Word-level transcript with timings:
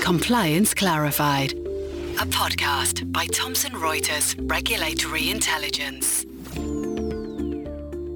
Compliance 0.00 0.72
Clarified, 0.74 1.52
a 1.52 2.26
podcast 2.26 3.12
by 3.12 3.26
Thomson 3.26 3.72
Reuters 3.72 4.34
Regulatory 4.50 5.30
Intelligence. 5.30 6.24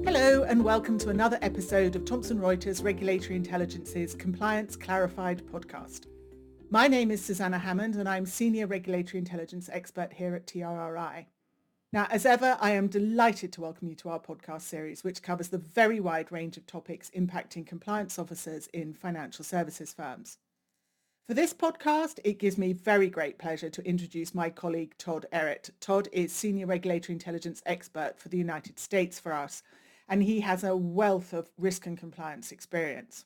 Hello 0.07 0.43
and 0.43 0.63
welcome 0.63 0.97
to 0.99 1.09
another 1.09 1.37
episode 1.41 1.95
of 1.95 2.05
Thomson 2.05 2.39
Reuters 2.39 2.83
Regulatory 2.83 3.35
Intelligence's 3.35 4.13
Compliance 4.15 4.75
Clarified 4.75 5.45
podcast. 5.45 6.07
My 6.69 6.87
name 6.87 7.11
is 7.11 7.23
Susanna 7.23 7.59
Hammond 7.59 7.95
and 7.95 8.09
I'm 8.09 8.25
Senior 8.25 8.67
Regulatory 8.67 9.19
Intelligence 9.19 9.69
Expert 9.71 10.11
here 10.13 10.35
at 10.35 10.47
TRRI. 10.47 11.25
Now, 11.97 12.05
as 12.11 12.27
ever, 12.27 12.55
I 12.61 12.73
am 12.73 12.89
delighted 12.89 13.51
to 13.53 13.61
welcome 13.61 13.87
you 13.87 13.95
to 13.95 14.09
our 14.09 14.19
podcast 14.19 14.61
series, 14.61 15.03
which 15.03 15.23
covers 15.23 15.47
the 15.47 15.57
very 15.57 15.99
wide 15.99 16.31
range 16.31 16.55
of 16.55 16.67
topics 16.67 17.09
impacting 17.17 17.65
compliance 17.65 18.19
officers 18.19 18.67
in 18.67 18.93
financial 18.93 19.43
services 19.43 19.93
firms. 19.93 20.37
For 21.27 21.33
this 21.33 21.55
podcast, 21.55 22.19
it 22.23 22.37
gives 22.37 22.55
me 22.55 22.71
very 22.71 23.09
great 23.09 23.39
pleasure 23.39 23.71
to 23.71 23.83
introduce 23.83 24.35
my 24.35 24.51
colleague 24.51 24.93
Todd 24.99 25.25
Ehret. 25.33 25.71
Todd 25.79 26.07
is 26.11 26.31
Senior 26.31 26.67
Regulatory 26.67 27.13
Intelligence 27.13 27.63
Expert 27.65 28.19
for 28.19 28.29
the 28.29 28.37
United 28.37 28.77
States 28.77 29.19
for 29.19 29.33
us, 29.33 29.63
and 30.07 30.21
he 30.21 30.41
has 30.41 30.63
a 30.63 30.77
wealth 30.77 31.33
of 31.33 31.49
risk 31.57 31.87
and 31.87 31.97
compliance 31.97 32.51
experience. 32.51 33.25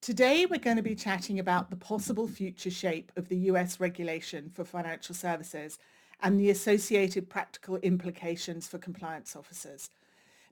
Today, 0.00 0.46
we're 0.46 0.58
going 0.58 0.78
to 0.78 0.82
be 0.82 0.94
chatting 0.94 1.38
about 1.38 1.68
the 1.68 1.76
possible 1.76 2.26
future 2.26 2.70
shape 2.70 3.12
of 3.16 3.28
the 3.28 3.50
US 3.50 3.78
regulation 3.78 4.48
for 4.48 4.64
financial 4.64 5.14
services 5.14 5.78
and 6.22 6.38
the 6.38 6.50
associated 6.50 7.28
practical 7.28 7.76
implications 7.78 8.66
for 8.68 8.78
compliance 8.78 9.36
officers. 9.36 9.90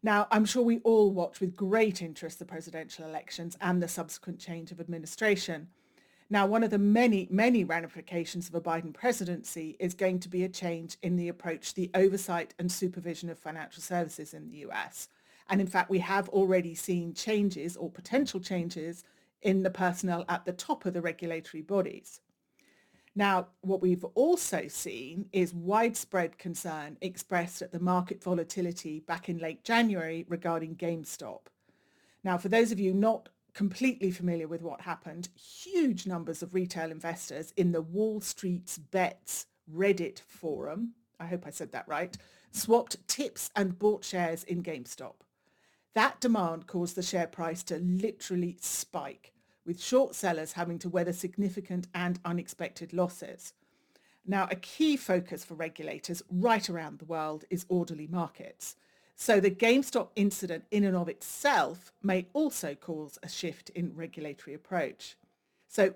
Now, 0.02 0.28
I'm 0.30 0.44
sure 0.44 0.62
we 0.62 0.78
all 0.80 1.10
watch 1.10 1.40
with 1.40 1.56
great 1.56 2.02
interest 2.02 2.38
the 2.38 2.44
presidential 2.44 3.04
elections 3.04 3.56
and 3.60 3.82
the 3.82 3.88
subsequent 3.88 4.38
change 4.38 4.70
of 4.70 4.80
administration. 4.80 5.68
Now, 6.30 6.46
one 6.46 6.62
of 6.62 6.70
the 6.70 6.78
many, 6.78 7.26
many 7.30 7.64
ramifications 7.64 8.48
of 8.48 8.54
a 8.54 8.60
Biden 8.60 8.92
presidency 8.92 9.76
is 9.80 9.94
going 9.94 10.20
to 10.20 10.28
be 10.28 10.44
a 10.44 10.48
change 10.48 10.96
in 11.02 11.16
the 11.16 11.28
approach 11.28 11.74
the 11.74 11.90
oversight 11.94 12.54
and 12.58 12.70
supervision 12.70 13.30
of 13.30 13.38
financial 13.38 13.82
services 13.82 14.34
in 14.34 14.48
the 14.48 14.58
US. 14.68 15.08
And 15.48 15.60
in 15.60 15.66
fact, 15.66 15.90
we 15.90 16.00
have 16.00 16.28
already 16.28 16.74
seen 16.74 17.14
changes 17.14 17.76
or 17.76 17.90
potential 17.90 18.40
changes 18.40 19.04
in 19.42 19.62
the 19.62 19.70
personnel 19.70 20.24
at 20.28 20.44
the 20.44 20.52
top 20.52 20.84
of 20.84 20.92
the 20.92 21.00
regulatory 21.00 21.62
bodies. 21.62 22.20
Now, 23.18 23.48
what 23.62 23.82
we've 23.82 24.04
also 24.14 24.68
seen 24.68 25.26
is 25.32 25.52
widespread 25.52 26.38
concern 26.38 26.96
expressed 27.00 27.62
at 27.62 27.72
the 27.72 27.80
market 27.80 28.22
volatility 28.22 29.00
back 29.00 29.28
in 29.28 29.38
late 29.38 29.64
January 29.64 30.24
regarding 30.28 30.76
GameStop. 30.76 31.40
Now, 32.22 32.38
for 32.38 32.48
those 32.48 32.70
of 32.70 32.78
you 32.78 32.94
not 32.94 33.28
completely 33.54 34.12
familiar 34.12 34.46
with 34.46 34.62
what 34.62 34.82
happened, 34.82 35.30
huge 35.34 36.06
numbers 36.06 36.44
of 36.44 36.54
retail 36.54 36.92
investors 36.92 37.52
in 37.56 37.72
the 37.72 37.82
Wall 37.82 38.20
Street's 38.20 38.78
Bets 38.78 39.46
Reddit 39.68 40.20
forum, 40.20 40.92
I 41.18 41.26
hope 41.26 41.44
I 41.44 41.50
said 41.50 41.72
that 41.72 41.88
right, 41.88 42.16
swapped 42.52 43.08
tips 43.08 43.50
and 43.56 43.80
bought 43.80 44.04
shares 44.04 44.44
in 44.44 44.62
GameStop. 44.62 45.14
That 45.96 46.20
demand 46.20 46.68
caused 46.68 46.94
the 46.94 47.02
share 47.02 47.26
price 47.26 47.64
to 47.64 47.78
literally 47.78 48.58
spike, 48.60 49.32
with 49.68 49.80
short 49.80 50.14
sellers 50.14 50.54
having 50.54 50.78
to 50.78 50.88
weather 50.88 51.12
significant 51.12 51.86
and 51.94 52.18
unexpected 52.24 52.94
losses. 52.94 53.52
Now, 54.26 54.48
a 54.50 54.56
key 54.56 54.96
focus 54.96 55.44
for 55.44 55.54
regulators 55.54 56.22
right 56.30 56.68
around 56.70 56.98
the 56.98 57.04
world 57.04 57.44
is 57.50 57.66
orderly 57.68 58.06
markets. 58.06 58.76
So 59.14 59.40
the 59.40 59.50
GameStop 59.50 60.08
incident 60.16 60.64
in 60.70 60.84
and 60.84 60.96
of 60.96 61.08
itself 61.08 61.92
may 62.02 62.26
also 62.32 62.74
cause 62.74 63.18
a 63.22 63.28
shift 63.28 63.68
in 63.70 63.94
regulatory 63.94 64.54
approach. 64.54 65.16
So 65.68 65.94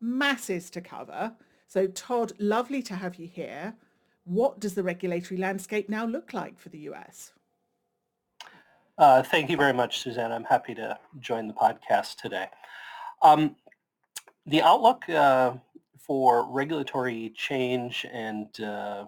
masses 0.00 0.68
to 0.70 0.82
cover. 0.82 1.32
So 1.66 1.86
Todd, 1.86 2.34
lovely 2.38 2.82
to 2.82 2.94
have 2.94 3.14
you 3.16 3.26
here. 3.26 3.74
What 4.24 4.60
does 4.60 4.74
the 4.74 4.82
regulatory 4.82 5.40
landscape 5.40 5.88
now 5.88 6.04
look 6.04 6.34
like 6.34 6.58
for 6.58 6.68
the 6.68 6.90
US? 6.90 7.32
Uh, 8.98 9.22
thank 9.22 9.48
you 9.48 9.56
very 9.56 9.72
much, 9.72 10.00
Suzanne. 10.00 10.30
I'm 10.30 10.44
happy 10.44 10.74
to 10.74 10.98
join 11.20 11.48
the 11.48 11.54
podcast 11.54 12.16
today. 12.16 12.48
Um, 13.24 13.56
the 14.46 14.60
outlook 14.60 15.08
uh, 15.08 15.54
for 15.98 16.46
regulatory 16.52 17.32
change 17.34 18.06
and 18.12 18.60
uh, 18.60 19.06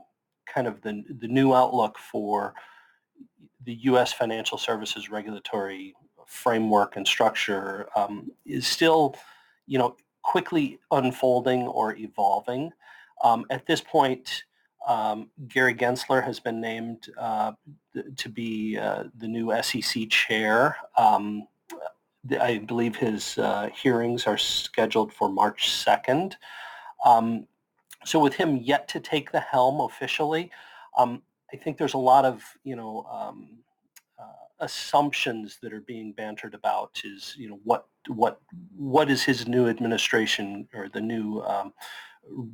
kind 0.52 0.66
of 0.66 0.80
the, 0.80 1.04
the 1.20 1.28
new 1.28 1.54
outlook 1.54 1.98
for 1.98 2.54
the 3.64 3.74
U.S. 3.74 4.14
financial 4.14 4.56
services 4.56 5.10
regulatory 5.10 5.94
framework 6.26 6.96
and 6.96 7.06
structure 7.06 7.88
um, 7.94 8.30
is 8.46 8.66
still, 8.66 9.14
you 9.66 9.78
know, 9.78 9.96
quickly 10.22 10.78
unfolding 10.90 11.62
or 11.68 11.94
evolving. 11.96 12.70
Um, 13.22 13.44
at 13.50 13.66
this 13.66 13.82
point, 13.82 14.44
um, 14.88 15.28
Gary 15.48 15.74
Gensler 15.74 16.24
has 16.24 16.40
been 16.40 16.60
named 16.60 17.08
uh, 17.18 17.52
to 18.16 18.28
be 18.28 18.78
uh, 18.78 19.04
the 19.18 19.28
new 19.28 19.52
SEC 19.62 20.08
chair. 20.08 20.76
Um, 20.96 21.46
I 22.32 22.58
believe 22.58 22.96
his 22.96 23.38
uh, 23.38 23.68
hearings 23.74 24.26
are 24.26 24.38
scheduled 24.38 25.12
for 25.12 25.28
March 25.28 25.68
2nd. 25.70 26.34
Um, 27.04 27.46
so 28.04 28.18
with 28.18 28.34
him 28.34 28.56
yet 28.56 28.88
to 28.88 29.00
take 29.00 29.32
the 29.32 29.40
helm 29.40 29.80
officially, 29.80 30.50
um, 30.96 31.22
I 31.52 31.56
think 31.56 31.78
there's 31.78 31.94
a 31.94 31.98
lot 31.98 32.24
of, 32.24 32.42
you 32.64 32.76
know, 32.76 33.04
um, 33.10 33.58
uh, 34.18 34.64
assumptions 34.64 35.58
that 35.62 35.72
are 35.72 35.80
being 35.80 36.12
bantered 36.12 36.54
about 36.54 37.00
is, 37.04 37.34
you 37.38 37.48
know, 37.48 37.60
what 37.64 37.86
what 38.08 38.40
what 38.76 39.10
is 39.10 39.24
his 39.24 39.48
new 39.48 39.68
administration 39.68 40.68
or 40.74 40.88
the 40.88 41.00
new 41.00 41.40
um, 41.42 41.72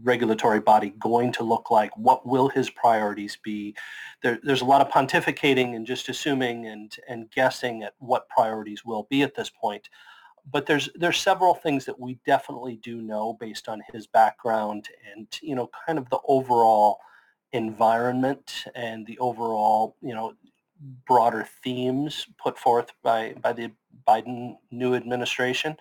regulatory 0.02 0.60
body 0.60 0.94
going 0.98 1.32
to 1.32 1.44
look 1.44 1.70
like? 1.70 1.96
What 1.96 2.26
will 2.26 2.48
his 2.48 2.70
priorities 2.70 3.38
be? 3.42 3.74
There, 4.22 4.38
there's 4.42 4.60
a 4.60 4.66
lot 4.66 4.80
of 4.80 4.92
pontificating 4.92 5.74
and 5.76 5.86
just 5.86 6.08
assuming 6.08 6.66
and 6.66 6.94
and 7.08 7.30
guessing 7.30 7.82
at 7.82 7.94
what 7.98 8.28
priorities 8.28 8.84
will 8.84 9.06
be 9.10 9.22
at 9.22 9.34
this 9.34 9.50
point. 9.50 9.88
But 10.50 10.66
there's 10.66 10.88
there's 10.94 11.18
several 11.18 11.54
things 11.54 11.84
that 11.86 11.98
we 11.98 12.18
definitely 12.26 12.76
do 12.76 13.00
know 13.00 13.36
based 13.38 13.68
on 13.68 13.82
his 13.92 14.06
background 14.06 14.88
and 15.14 15.26
you 15.40 15.54
know 15.54 15.70
kind 15.86 15.98
of 15.98 16.08
the 16.10 16.20
overall 16.26 16.98
environment 17.52 18.64
and 18.74 19.06
the 19.06 19.18
overall, 19.18 19.96
you 20.02 20.14
know, 20.14 20.34
broader 21.06 21.46
themes 21.62 22.26
put 22.42 22.58
forth 22.58 22.90
by, 23.02 23.34
by 23.40 23.52
the 23.52 23.70
Biden 24.08 24.56
new 24.70 24.94
administration. 24.94 25.76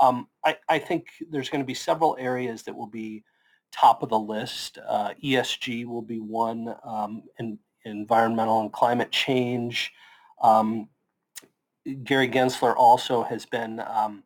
Um, 0.00 0.28
I, 0.44 0.56
I, 0.68 0.78
think 0.78 1.06
there's 1.30 1.48
going 1.48 1.62
to 1.62 1.66
be 1.66 1.74
several 1.74 2.16
areas 2.20 2.62
that 2.64 2.76
will 2.76 2.86
be 2.86 3.24
top 3.72 4.02
of 4.02 4.10
the 4.10 4.18
list. 4.18 4.78
Uh, 4.86 5.14
ESG 5.22 5.86
will 5.86 6.02
be 6.02 6.20
one, 6.20 6.74
um, 6.84 7.22
in, 7.38 7.58
environmental 7.84 8.60
and 8.60 8.72
climate 8.72 9.10
change. 9.10 9.92
Um, 10.42 10.88
Gary 12.04 12.28
Gensler 12.28 12.74
also 12.76 13.22
has 13.22 13.46
been 13.46 13.80
um, 13.80 14.24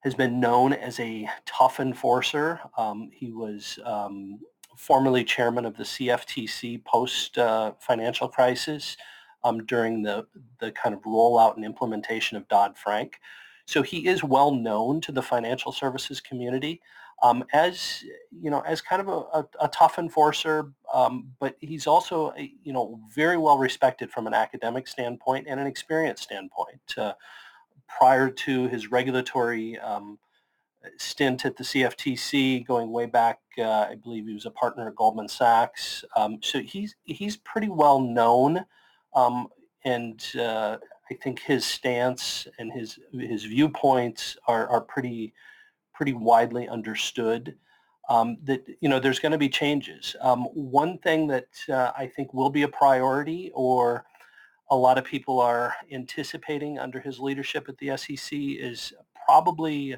has 0.00 0.14
been 0.14 0.40
known 0.40 0.72
as 0.72 0.98
a 1.00 1.28
tough 1.44 1.80
enforcer. 1.80 2.60
Um, 2.76 3.10
he 3.12 3.32
was 3.32 3.78
um, 3.84 4.38
formerly 4.76 5.24
chairman 5.24 5.64
of 5.64 5.76
the 5.76 5.82
CFTC 5.82 6.84
post 6.84 7.36
uh, 7.36 7.72
financial 7.80 8.28
crisis 8.28 8.96
during 9.66 10.02
the, 10.02 10.26
the 10.60 10.70
kind 10.72 10.94
of 10.94 11.00
rollout 11.02 11.56
and 11.56 11.64
implementation 11.64 12.36
of 12.36 12.46
Dodd-Frank. 12.48 13.18
So 13.68 13.82
he 13.82 14.08
is 14.08 14.24
well 14.24 14.50
known 14.50 15.02
to 15.02 15.12
the 15.12 15.20
financial 15.20 15.72
services 15.72 16.22
community 16.22 16.80
um, 17.22 17.44
as, 17.52 18.02
you 18.30 18.50
know, 18.50 18.60
as 18.60 18.80
kind 18.80 19.02
of 19.02 19.08
a, 19.08 19.12
a, 19.12 19.48
a 19.60 19.68
tough 19.68 19.98
enforcer, 19.98 20.72
um, 20.94 21.30
but 21.38 21.54
he's 21.60 21.86
also, 21.86 22.32
you 22.62 22.72
know, 22.72 22.98
very 23.14 23.36
well 23.36 23.58
respected 23.58 24.10
from 24.10 24.26
an 24.26 24.32
academic 24.32 24.88
standpoint 24.88 25.46
and 25.50 25.60
an 25.60 25.66
experience 25.66 26.22
standpoint. 26.22 26.80
Uh, 26.96 27.12
prior 27.88 28.30
to 28.30 28.68
his 28.68 28.90
regulatory 28.90 29.78
um, 29.80 30.18
stint 30.96 31.44
at 31.44 31.54
the 31.54 31.64
CFTC 31.64 32.66
going 32.66 32.90
way 32.90 33.04
back. 33.04 33.40
Uh, 33.58 33.86
I 33.90 33.96
believe 34.02 34.26
he 34.26 34.32
was 34.32 34.46
a 34.46 34.50
partner 34.50 34.88
at 34.88 34.96
Goldman 34.96 35.28
Sachs. 35.28 36.04
Um, 36.16 36.38
so 36.42 36.60
he's 36.60 36.96
he's 37.04 37.36
pretty 37.36 37.68
well 37.68 38.00
known, 38.00 38.64
um, 39.14 39.48
and 39.84 40.24
uh, 40.40 40.78
I 41.10 41.14
think 41.14 41.40
his 41.40 41.64
stance 41.64 42.46
and 42.58 42.72
his 42.72 42.98
his 43.12 43.44
viewpoints 43.44 44.36
are 44.46 44.68
are 44.68 44.80
pretty 44.80 45.34
pretty 45.94 46.12
widely 46.12 46.68
understood. 46.68 47.56
Um, 48.08 48.38
that 48.44 48.64
you 48.80 48.88
know 48.88 48.98
there's 48.98 49.18
going 49.18 49.32
to 49.32 49.38
be 49.38 49.48
changes. 49.48 50.16
Um, 50.20 50.44
one 50.44 50.98
thing 50.98 51.26
that 51.28 51.48
uh, 51.68 51.92
I 51.96 52.06
think 52.06 52.32
will 52.32 52.50
be 52.50 52.62
a 52.62 52.68
priority, 52.68 53.50
or 53.54 54.04
a 54.70 54.76
lot 54.76 54.98
of 54.98 55.04
people 55.04 55.40
are 55.40 55.74
anticipating 55.90 56.78
under 56.78 57.00
his 57.00 57.18
leadership 57.18 57.68
at 57.68 57.76
the 57.78 57.96
SEC, 57.96 58.30
is 58.32 58.94
probably 59.26 59.96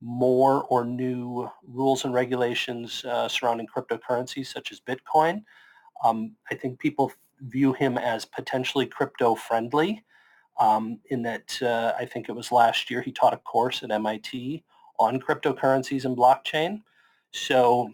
more 0.00 0.64
or 0.64 0.84
new 0.84 1.50
rules 1.66 2.04
and 2.04 2.14
regulations 2.14 3.04
uh, 3.04 3.28
surrounding 3.28 3.66
cryptocurrencies 3.66 4.46
such 4.46 4.72
as 4.72 4.80
Bitcoin. 4.80 5.42
Um, 6.04 6.36
I 6.50 6.54
think 6.54 6.78
people 6.78 7.12
view 7.40 7.72
him 7.72 7.98
as 7.98 8.24
potentially 8.24 8.86
crypto 8.86 9.34
friendly 9.34 10.04
um, 10.60 11.00
in 11.06 11.22
that 11.22 11.60
uh, 11.62 11.94
I 11.98 12.04
think 12.04 12.28
it 12.28 12.32
was 12.32 12.52
last 12.52 12.90
year 12.90 13.00
he 13.02 13.12
taught 13.12 13.34
a 13.34 13.38
course 13.38 13.82
at 13.82 13.90
MIT 13.90 14.62
on 14.98 15.18
cryptocurrencies 15.18 16.04
and 16.04 16.16
blockchain. 16.16 16.82
So 17.32 17.90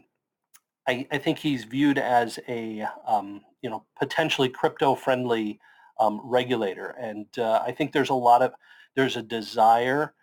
I, 0.88 1.06
I 1.12 1.18
think 1.18 1.38
he's 1.38 1.64
viewed 1.64 1.98
as 1.98 2.38
a 2.48 2.86
um, 3.06 3.42
you 3.62 3.70
know 3.70 3.84
potentially 3.98 4.48
crypto-friendly 4.48 5.60
um, 5.98 6.20
regulator, 6.24 6.94
and 7.00 7.26
uh, 7.38 7.62
I 7.64 7.72
think 7.72 7.92
there's 7.92 8.10
a 8.10 8.14
lot 8.14 8.42
of 8.42 8.52
there's 8.96 9.16
a 9.16 9.22
desire 9.22 10.14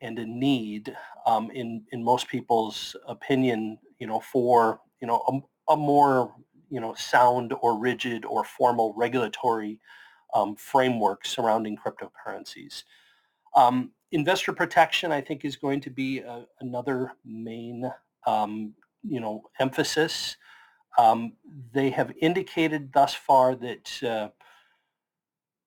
and 0.00 0.18
a 0.18 0.26
need 0.26 0.96
um, 1.26 1.50
in 1.50 1.84
in 1.92 2.04
most 2.04 2.28
people's 2.28 2.96
opinion, 3.06 3.78
you 3.98 4.06
know, 4.06 4.20
for 4.20 4.80
you 5.00 5.06
know 5.06 5.44
a, 5.68 5.72
a 5.74 5.76
more 5.76 6.34
you 6.70 6.80
know 6.80 6.94
sound 6.94 7.54
or 7.60 7.78
rigid 7.78 8.24
or 8.24 8.44
formal 8.44 8.94
regulatory 8.96 9.80
um, 10.34 10.56
framework 10.56 11.24
surrounding 11.26 11.76
cryptocurrencies. 11.76 12.84
Um, 13.54 13.92
investor 14.12 14.52
protection, 14.52 15.12
I 15.12 15.20
think, 15.20 15.44
is 15.44 15.56
going 15.56 15.80
to 15.82 15.90
be 15.90 16.18
a, 16.20 16.46
another 16.60 17.12
main 17.24 17.90
um, 18.26 18.74
you 19.02 19.20
know 19.20 19.42
emphasis. 19.58 20.36
Um, 20.98 21.34
they 21.72 21.90
have 21.90 22.12
indicated 22.20 22.92
thus 22.92 23.14
far 23.14 23.54
that 23.56 24.02
uh, 24.02 24.28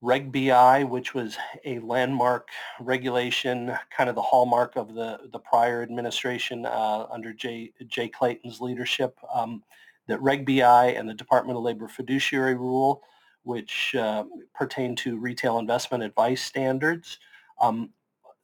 Reg 0.03 0.33
BI, 0.33 0.83
which 0.83 1.13
was 1.13 1.37
a 1.63 1.79
landmark 1.79 2.49
regulation, 2.81 3.73
kind 3.95 4.09
of 4.09 4.15
the 4.15 4.21
hallmark 4.21 4.75
of 4.75 4.93
the, 4.93 5.17
the 5.31 5.39
prior 5.39 5.81
administration 5.81 6.65
uh, 6.65 7.07
under 7.09 7.31
Jay, 7.31 7.71
Jay 7.87 8.09
Clayton's 8.09 8.59
leadership, 8.59 9.17
um, 9.33 9.63
that 10.07 10.21
Reg 10.21 10.45
BI 10.45 10.87
and 10.87 11.07
the 11.07 11.13
Department 11.13 11.57
of 11.57 11.63
Labor 11.63 11.87
fiduciary 11.87 12.55
rule, 12.55 13.01
which 13.43 13.95
uh, 13.95 14.23
pertain 14.53 14.95
to 14.97 15.17
retail 15.17 15.59
investment 15.59 16.03
advice 16.03 16.43
standards, 16.43 17.19
um, 17.61 17.89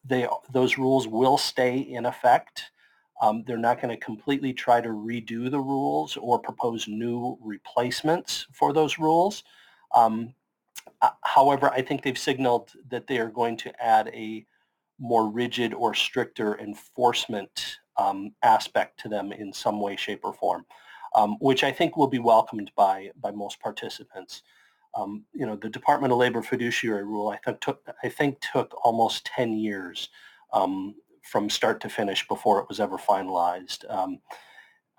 they, 0.06 0.28
those 0.52 0.78
rules 0.78 1.08
will 1.08 1.38
stay 1.38 1.78
in 1.78 2.06
effect. 2.06 2.72
Um, 3.22 3.44
they're 3.46 3.58
not 3.58 3.82
going 3.82 3.90
to 3.98 4.06
completely 4.06 4.54
try 4.54 4.80
to 4.80 4.90
redo 4.90 5.52
the 5.52 5.60
rules 5.60 6.18
or 6.18 6.40
propose 6.40 6.88
new 6.88 7.38
replacements 7.42 8.48
for 8.54 8.72
those 8.72 8.98
rules. 8.98 9.44
Um, 9.94 10.34
uh, 11.02 11.10
however, 11.24 11.70
I 11.72 11.82
think 11.82 12.04
they've 12.04 12.18
signaled 12.18 12.72
that 12.90 13.08
they 13.08 13.18
are 13.18 13.30
going 13.30 13.58
to 13.58 13.84
add 13.84 14.10
a 14.10 14.46
more 15.00 15.30
rigid 15.30 15.74
or 15.74 15.94
stricter 15.94 16.58
enforcement 16.60 17.78
um, 17.98 18.34
aspect 18.44 19.00
to 19.02 19.10
them 19.10 19.32
in 19.32 19.52
some 19.54 19.80
way, 19.80 19.96
shape, 19.96 20.22
or 20.24 20.34
form, 20.34 20.66
um, 21.16 21.38
which 21.40 21.64
I 21.64 21.72
think 21.72 21.98
will 21.98 22.08
be 22.08 22.20
welcomed 22.20 22.72
by 22.76 23.12
by 23.22 23.32
most 23.32 23.60
participants. 23.60 24.44
Um, 24.96 25.26
you 25.34 25.46
know, 25.46 25.56
the 25.56 25.70
Department 25.70 26.12
of 26.12 26.20
Labor 26.20 26.42
fiduciary 26.42 27.04
rule 27.04 27.30
I 27.30 27.38
think 27.38 27.60
took 27.62 27.86
I 28.04 28.10
think 28.10 28.40
took 28.42 28.74
almost 28.84 29.26
10 29.26 29.58
years 29.58 30.10
um, 30.52 30.96
from 31.24 31.50
start 31.50 31.80
to 31.82 31.90
finish 31.90 32.28
before 32.28 32.60
it 32.60 32.68
was 32.68 32.80
ever 32.80 32.98
finalized. 32.98 33.90
Um, 33.90 34.20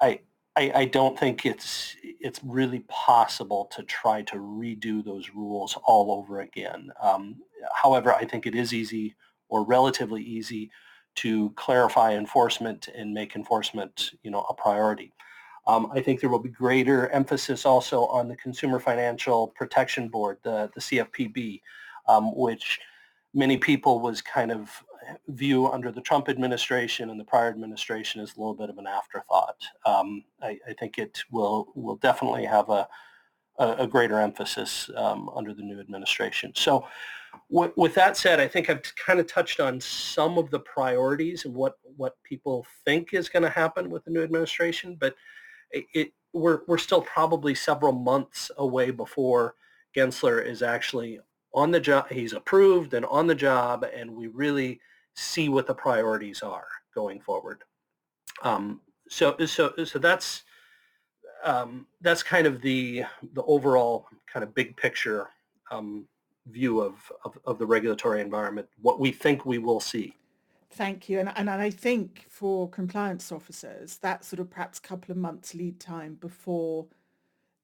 I 0.00 0.20
I, 0.56 0.72
I, 0.74 0.84
don't 0.86 1.18
think 1.18 1.46
it's 1.46 1.96
it's 2.02 2.40
really 2.42 2.80
possible 2.88 3.70
to 3.72 3.84
try 3.84 4.22
to 4.22 4.36
redo 4.36 5.04
those 5.04 5.30
rules 5.30 5.78
all 5.84 6.12
over 6.12 6.40
again. 6.40 6.90
Um, 7.00 7.36
however, 7.74 8.12
I 8.12 8.24
think 8.24 8.46
it 8.46 8.54
is 8.54 8.74
easy 8.74 9.14
or 9.48 9.64
relatively 9.64 10.22
easy 10.22 10.70
to 11.16 11.50
clarify 11.50 12.14
enforcement 12.14 12.88
and 12.88 13.12
make 13.12 13.36
enforcement, 13.36 14.12
you 14.22 14.30
know, 14.30 14.42
a 14.48 14.54
priority. 14.54 15.12
Um, 15.70 15.90
I 15.94 16.00
think 16.00 16.20
there 16.20 16.30
will 16.30 16.40
be 16.40 16.48
greater 16.48 17.08
emphasis 17.10 17.64
also 17.64 18.06
on 18.06 18.26
the 18.28 18.36
Consumer 18.36 18.80
Financial 18.80 19.48
Protection 19.48 20.08
Board, 20.08 20.38
the, 20.42 20.68
the 20.74 20.80
CFPB, 20.80 21.60
um, 22.08 22.36
which 22.36 22.80
many 23.34 23.56
people 23.56 24.00
was 24.00 24.20
kind 24.20 24.50
of 24.50 24.68
view 25.28 25.68
under 25.68 25.92
the 25.92 26.00
Trump 26.00 26.28
administration 26.28 27.10
and 27.10 27.20
the 27.20 27.24
prior 27.24 27.48
administration 27.48 28.20
as 28.20 28.36
a 28.36 28.40
little 28.40 28.54
bit 28.54 28.68
of 28.68 28.78
an 28.78 28.86
afterthought. 28.88 29.62
Um, 29.86 30.24
I, 30.42 30.58
I, 30.68 30.72
think 30.78 30.98
it 30.98 31.22
will 31.30 31.68
will 31.74 31.96
definitely 31.96 32.44
have 32.44 32.68
a 32.68 32.88
a, 33.58 33.84
a 33.84 33.86
greater 33.86 34.18
emphasis 34.18 34.90
um, 34.96 35.30
under 35.36 35.54
the 35.54 35.62
new 35.62 35.78
administration. 35.78 36.52
So, 36.56 36.86
with 37.48 37.94
that 37.94 38.16
said, 38.16 38.40
I 38.40 38.48
think 38.48 38.68
I've 38.68 38.82
kind 38.96 39.20
of 39.20 39.28
touched 39.28 39.60
on 39.60 39.80
some 39.80 40.36
of 40.36 40.50
the 40.50 40.58
priorities 40.58 41.44
and 41.44 41.54
what 41.54 41.78
what 41.96 42.16
people 42.24 42.66
think 42.84 43.14
is 43.14 43.28
going 43.28 43.44
to 43.44 43.50
happen 43.50 43.88
with 43.88 44.04
the 44.04 44.10
new 44.10 44.22
administration, 44.22 44.96
but 44.98 45.14
it, 45.72 45.86
it 45.94 46.12
we're 46.32 46.60
we're 46.66 46.78
still 46.78 47.02
probably 47.02 47.54
several 47.54 47.92
months 47.92 48.50
away 48.56 48.90
before 48.90 49.54
Gensler 49.96 50.44
is 50.44 50.62
actually 50.62 51.20
on 51.52 51.70
the 51.70 51.80
job. 51.80 52.08
He's 52.10 52.32
approved 52.32 52.94
and 52.94 53.04
on 53.06 53.26
the 53.26 53.34
job, 53.34 53.84
and 53.84 54.10
we 54.14 54.28
really 54.28 54.80
see 55.14 55.48
what 55.48 55.66
the 55.66 55.74
priorities 55.74 56.42
are 56.42 56.68
going 56.94 57.20
forward. 57.20 57.62
Um, 58.42 58.80
so, 59.08 59.36
so, 59.46 59.72
so 59.84 59.98
that's 59.98 60.44
um, 61.44 61.86
that's 62.00 62.22
kind 62.22 62.46
of 62.46 62.62
the 62.62 63.04
the 63.34 63.42
overall 63.42 64.06
kind 64.32 64.44
of 64.44 64.54
big 64.54 64.76
picture 64.76 65.28
um, 65.70 66.06
view 66.46 66.80
of, 66.80 66.94
of, 67.24 67.38
of 67.44 67.58
the 67.58 67.66
regulatory 67.66 68.20
environment. 68.20 68.68
What 68.80 69.00
we 69.00 69.10
think 69.10 69.44
we 69.44 69.58
will 69.58 69.80
see. 69.80 70.14
Thank 70.72 71.08
you, 71.08 71.18
and, 71.18 71.32
and 71.36 71.50
I 71.50 71.70
think 71.70 72.26
for 72.28 72.68
compliance 72.68 73.32
officers, 73.32 73.98
that 73.98 74.24
sort 74.24 74.40
of 74.40 74.50
perhaps 74.50 74.78
couple 74.78 75.10
of 75.10 75.18
months 75.18 75.54
lead 75.54 75.80
time 75.80 76.14
before 76.14 76.86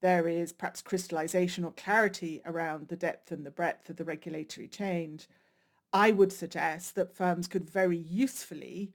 there 0.03 0.29
is 0.29 0.53
perhaps 0.53 0.83
crystallization 0.83 1.65
or 1.65 1.73
clarity 1.73 2.43
around 2.45 2.89
the 2.89 2.97
depth 2.97 3.33
and 3.33 3.47
the 3.47 3.51
breadth 3.51 3.89
of 3.89 3.97
the 3.97 4.05
regulatory 4.05 4.69
change 4.69 5.29
I 5.93 6.11
would 6.11 6.33
suggest 6.33 6.95
that 6.97 7.15
firms 7.15 7.49
could 7.49 7.69
very 7.69 7.97
usefully 7.97 8.93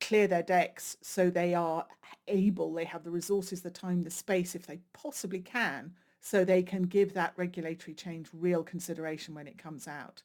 clear 0.00 0.26
their 0.26 0.42
decks 0.42 0.96
so 1.00 1.30
they 1.30 1.54
are 1.54 1.86
able, 2.28 2.74
they 2.74 2.84
have 2.84 3.04
the 3.04 3.10
resources, 3.10 3.62
the 3.62 3.70
time, 3.70 4.02
the 4.02 4.10
space, 4.10 4.54
if 4.54 4.66
they 4.66 4.80
possibly 4.92 5.40
can, 5.40 5.94
so 6.20 6.44
they 6.44 6.62
can 6.62 6.82
give 6.82 7.14
that 7.14 7.32
regulatory 7.36 7.94
change 7.94 8.28
real 8.32 8.62
consideration 8.62 9.34
when 9.34 9.46
it 9.46 9.56
comes 9.56 9.88
out. 9.88 10.22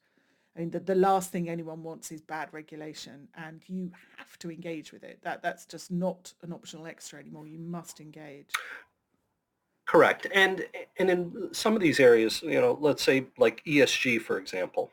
I 0.55 0.59
mean, 0.59 0.71
the, 0.71 0.79
the 0.79 0.95
last 0.95 1.31
thing 1.31 1.49
anyone 1.49 1.83
wants 1.83 2.11
is 2.11 2.21
bad 2.21 2.49
regulation, 2.51 3.27
and 3.35 3.61
you 3.67 3.91
have 4.17 4.37
to 4.39 4.51
engage 4.51 4.91
with 4.91 5.03
it. 5.03 5.19
That 5.21 5.41
That's 5.41 5.65
just 5.65 5.91
not 5.91 6.33
an 6.41 6.51
optional 6.51 6.87
extra 6.87 7.19
anymore. 7.19 7.47
You 7.47 7.59
must 7.59 7.99
engage. 8.01 8.49
Correct. 9.85 10.27
And, 10.33 10.65
and 10.97 11.09
in 11.09 11.49
some 11.51 11.75
of 11.75 11.81
these 11.81 11.99
areas, 11.99 12.43
you 12.43 12.61
know, 12.61 12.77
let's 12.79 13.01
say 13.03 13.25
like 13.37 13.63
ESG, 13.65 14.21
for 14.21 14.37
example, 14.37 14.91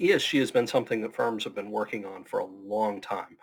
ESG 0.00 0.40
has 0.40 0.50
been 0.50 0.66
something 0.66 1.00
that 1.02 1.14
firms 1.14 1.44
have 1.44 1.54
been 1.54 1.70
working 1.70 2.04
on 2.04 2.24
for 2.24 2.40
a 2.40 2.44
long 2.44 3.00
time. 3.00 3.36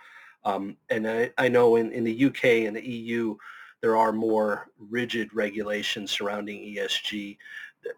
Um, 0.43 0.77
and 0.89 1.07
I, 1.07 1.31
I, 1.37 1.47
know 1.47 1.77
in, 1.77 1.91
in 1.91 2.03
the 2.03 2.25
UK 2.25 2.45
and 2.67 2.75
the 2.75 2.85
EU, 2.85 3.35
there 3.81 3.95
are 3.95 4.11
more 4.11 4.67
rigid 4.77 5.33
regulations 5.33 6.11
surrounding 6.11 6.59
ESG. 6.75 7.37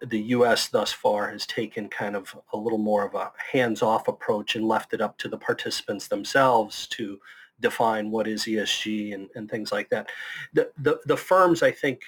The, 0.02 0.20
US 0.20 0.68
thus 0.68 0.92
far 0.92 1.30
has 1.30 1.46
taken 1.46 1.88
kind 1.90 2.16
of 2.16 2.36
a 2.54 2.58
little 2.58 2.78
more 2.78 3.06
of 3.06 3.16
a 3.16 3.32
hands-off 3.52 4.08
approach 4.08 4.56
and 4.56 4.68
left 4.68 4.94
it 4.94 5.02
up 5.02 5.18
to 5.20 5.30
the 5.30 5.38
participants 5.38 6.08
themselves 6.08 6.88
to 6.88 7.20
define 7.60 8.12
what 8.12 8.28
is 8.28 8.46
ESG 8.46 9.14
and, 9.14 9.30
and 9.36 9.50
things 9.50 9.72
like 9.72 9.90
that. 9.90 10.10
The, 10.54 10.70
the, 10.78 11.00
the 11.06 11.18
firms, 11.18 11.64
I 11.64 11.72
think, 11.72 12.02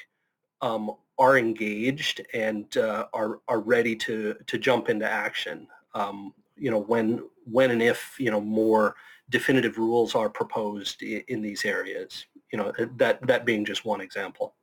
um, 0.61 0.91
are 1.17 1.37
engaged 1.37 2.21
and 2.33 2.75
uh, 2.77 3.07
are, 3.13 3.39
are 3.47 3.59
ready 3.59 3.95
to, 3.95 4.35
to 4.45 4.57
jump 4.57 4.89
into 4.89 5.09
action 5.09 5.67
um, 5.93 6.33
you 6.57 6.69
know, 6.69 6.79
when 6.79 7.23
when 7.45 7.71
and 7.71 7.81
if 7.81 8.15
you 8.19 8.31
know 8.31 8.41
more 8.41 8.95
definitive 9.29 9.77
rules 9.77 10.15
are 10.15 10.29
proposed 10.29 11.01
in, 11.01 11.23
in 11.27 11.41
these 11.41 11.65
areas. 11.65 12.25
You 12.51 12.57
know, 12.57 12.73
that 12.97 13.25
that 13.25 13.45
being 13.45 13.65
just 13.65 13.85
one 13.85 14.01
example. 14.01 14.55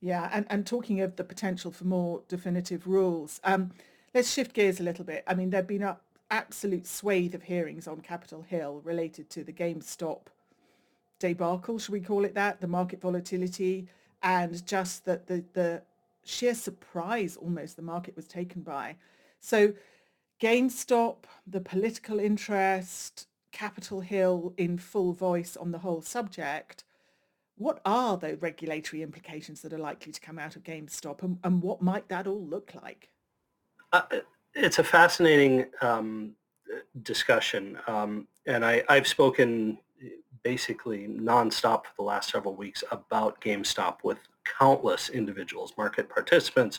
Yeah, 0.00 0.30
and, 0.32 0.46
and 0.48 0.66
talking 0.66 1.00
of 1.00 1.16
the 1.16 1.24
potential 1.24 1.70
for 1.72 1.84
more 1.84 2.22
definitive 2.28 2.86
rules, 2.86 3.40
um, 3.42 3.72
let's 4.14 4.32
shift 4.32 4.54
gears 4.54 4.78
a 4.78 4.84
little 4.84 5.04
bit. 5.04 5.24
I 5.26 5.34
mean, 5.34 5.50
there've 5.50 5.66
been 5.66 5.82
an 5.82 5.96
absolute 6.30 6.86
swathe 6.86 7.34
of 7.34 7.42
hearings 7.42 7.88
on 7.88 8.00
Capitol 8.00 8.42
Hill 8.42 8.80
related 8.84 9.28
to 9.30 9.42
the 9.42 9.52
GameStop 9.52 10.20
debacle, 11.18 11.78
should 11.78 11.92
we 11.92 12.00
call 12.00 12.24
it 12.24 12.34
that, 12.34 12.60
the 12.60 12.68
market 12.68 13.00
volatility, 13.00 13.88
and 14.22 14.64
just 14.64 15.04
that 15.04 15.26
the, 15.26 15.44
the 15.54 15.82
sheer 16.24 16.54
surprise 16.54 17.36
almost 17.36 17.74
the 17.76 17.82
market 17.82 18.14
was 18.14 18.28
taken 18.28 18.62
by. 18.62 18.94
So 19.40 19.72
GameStop, 20.40 21.24
the 21.44 21.60
political 21.60 22.20
interest, 22.20 23.26
Capitol 23.50 24.00
Hill 24.00 24.52
in 24.56 24.78
full 24.78 25.12
voice 25.12 25.56
on 25.56 25.72
the 25.72 25.78
whole 25.78 26.02
subject. 26.02 26.84
What 27.58 27.80
are 27.84 28.16
the 28.16 28.36
regulatory 28.36 29.02
implications 29.02 29.60
that 29.62 29.72
are 29.72 29.78
likely 29.78 30.12
to 30.12 30.20
come 30.20 30.38
out 30.38 30.56
of 30.56 30.62
GameStop 30.62 31.22
and, 31.22 31.38
and 31.42 31.60
what 31.60 31.82
might 31.82 32.08
that 32.08 32.26
all 32.26 32.44
look 32.44 32.72
like? 32.82 33.10
Uh, 33.92 34.02
it's 34.54 34.78
a 34.78 34.84
fascinating 34.84 35.66
um, 35.82 36.34
discussion. 37.02 37.78
Um, 37.86 38.28
and 38.46 38.64
I, 38.64 38.84
I've 38.88 39.08
spoken 39.08 39.78
basically 40.44 41.08
nonstop 41.08 41.84
for 41.84 41.92
the 41.98 42.02
last 42.02 42.30
several 42.30 42.54
weeks 42.54 42.84
about 42.92 43.40
GameStop 43.40 43.98
with 44.04 44.18
countless 44.58 45.08
individuals, 45.08 45.72
market 45.76 46.08
participants, 46.08 46.78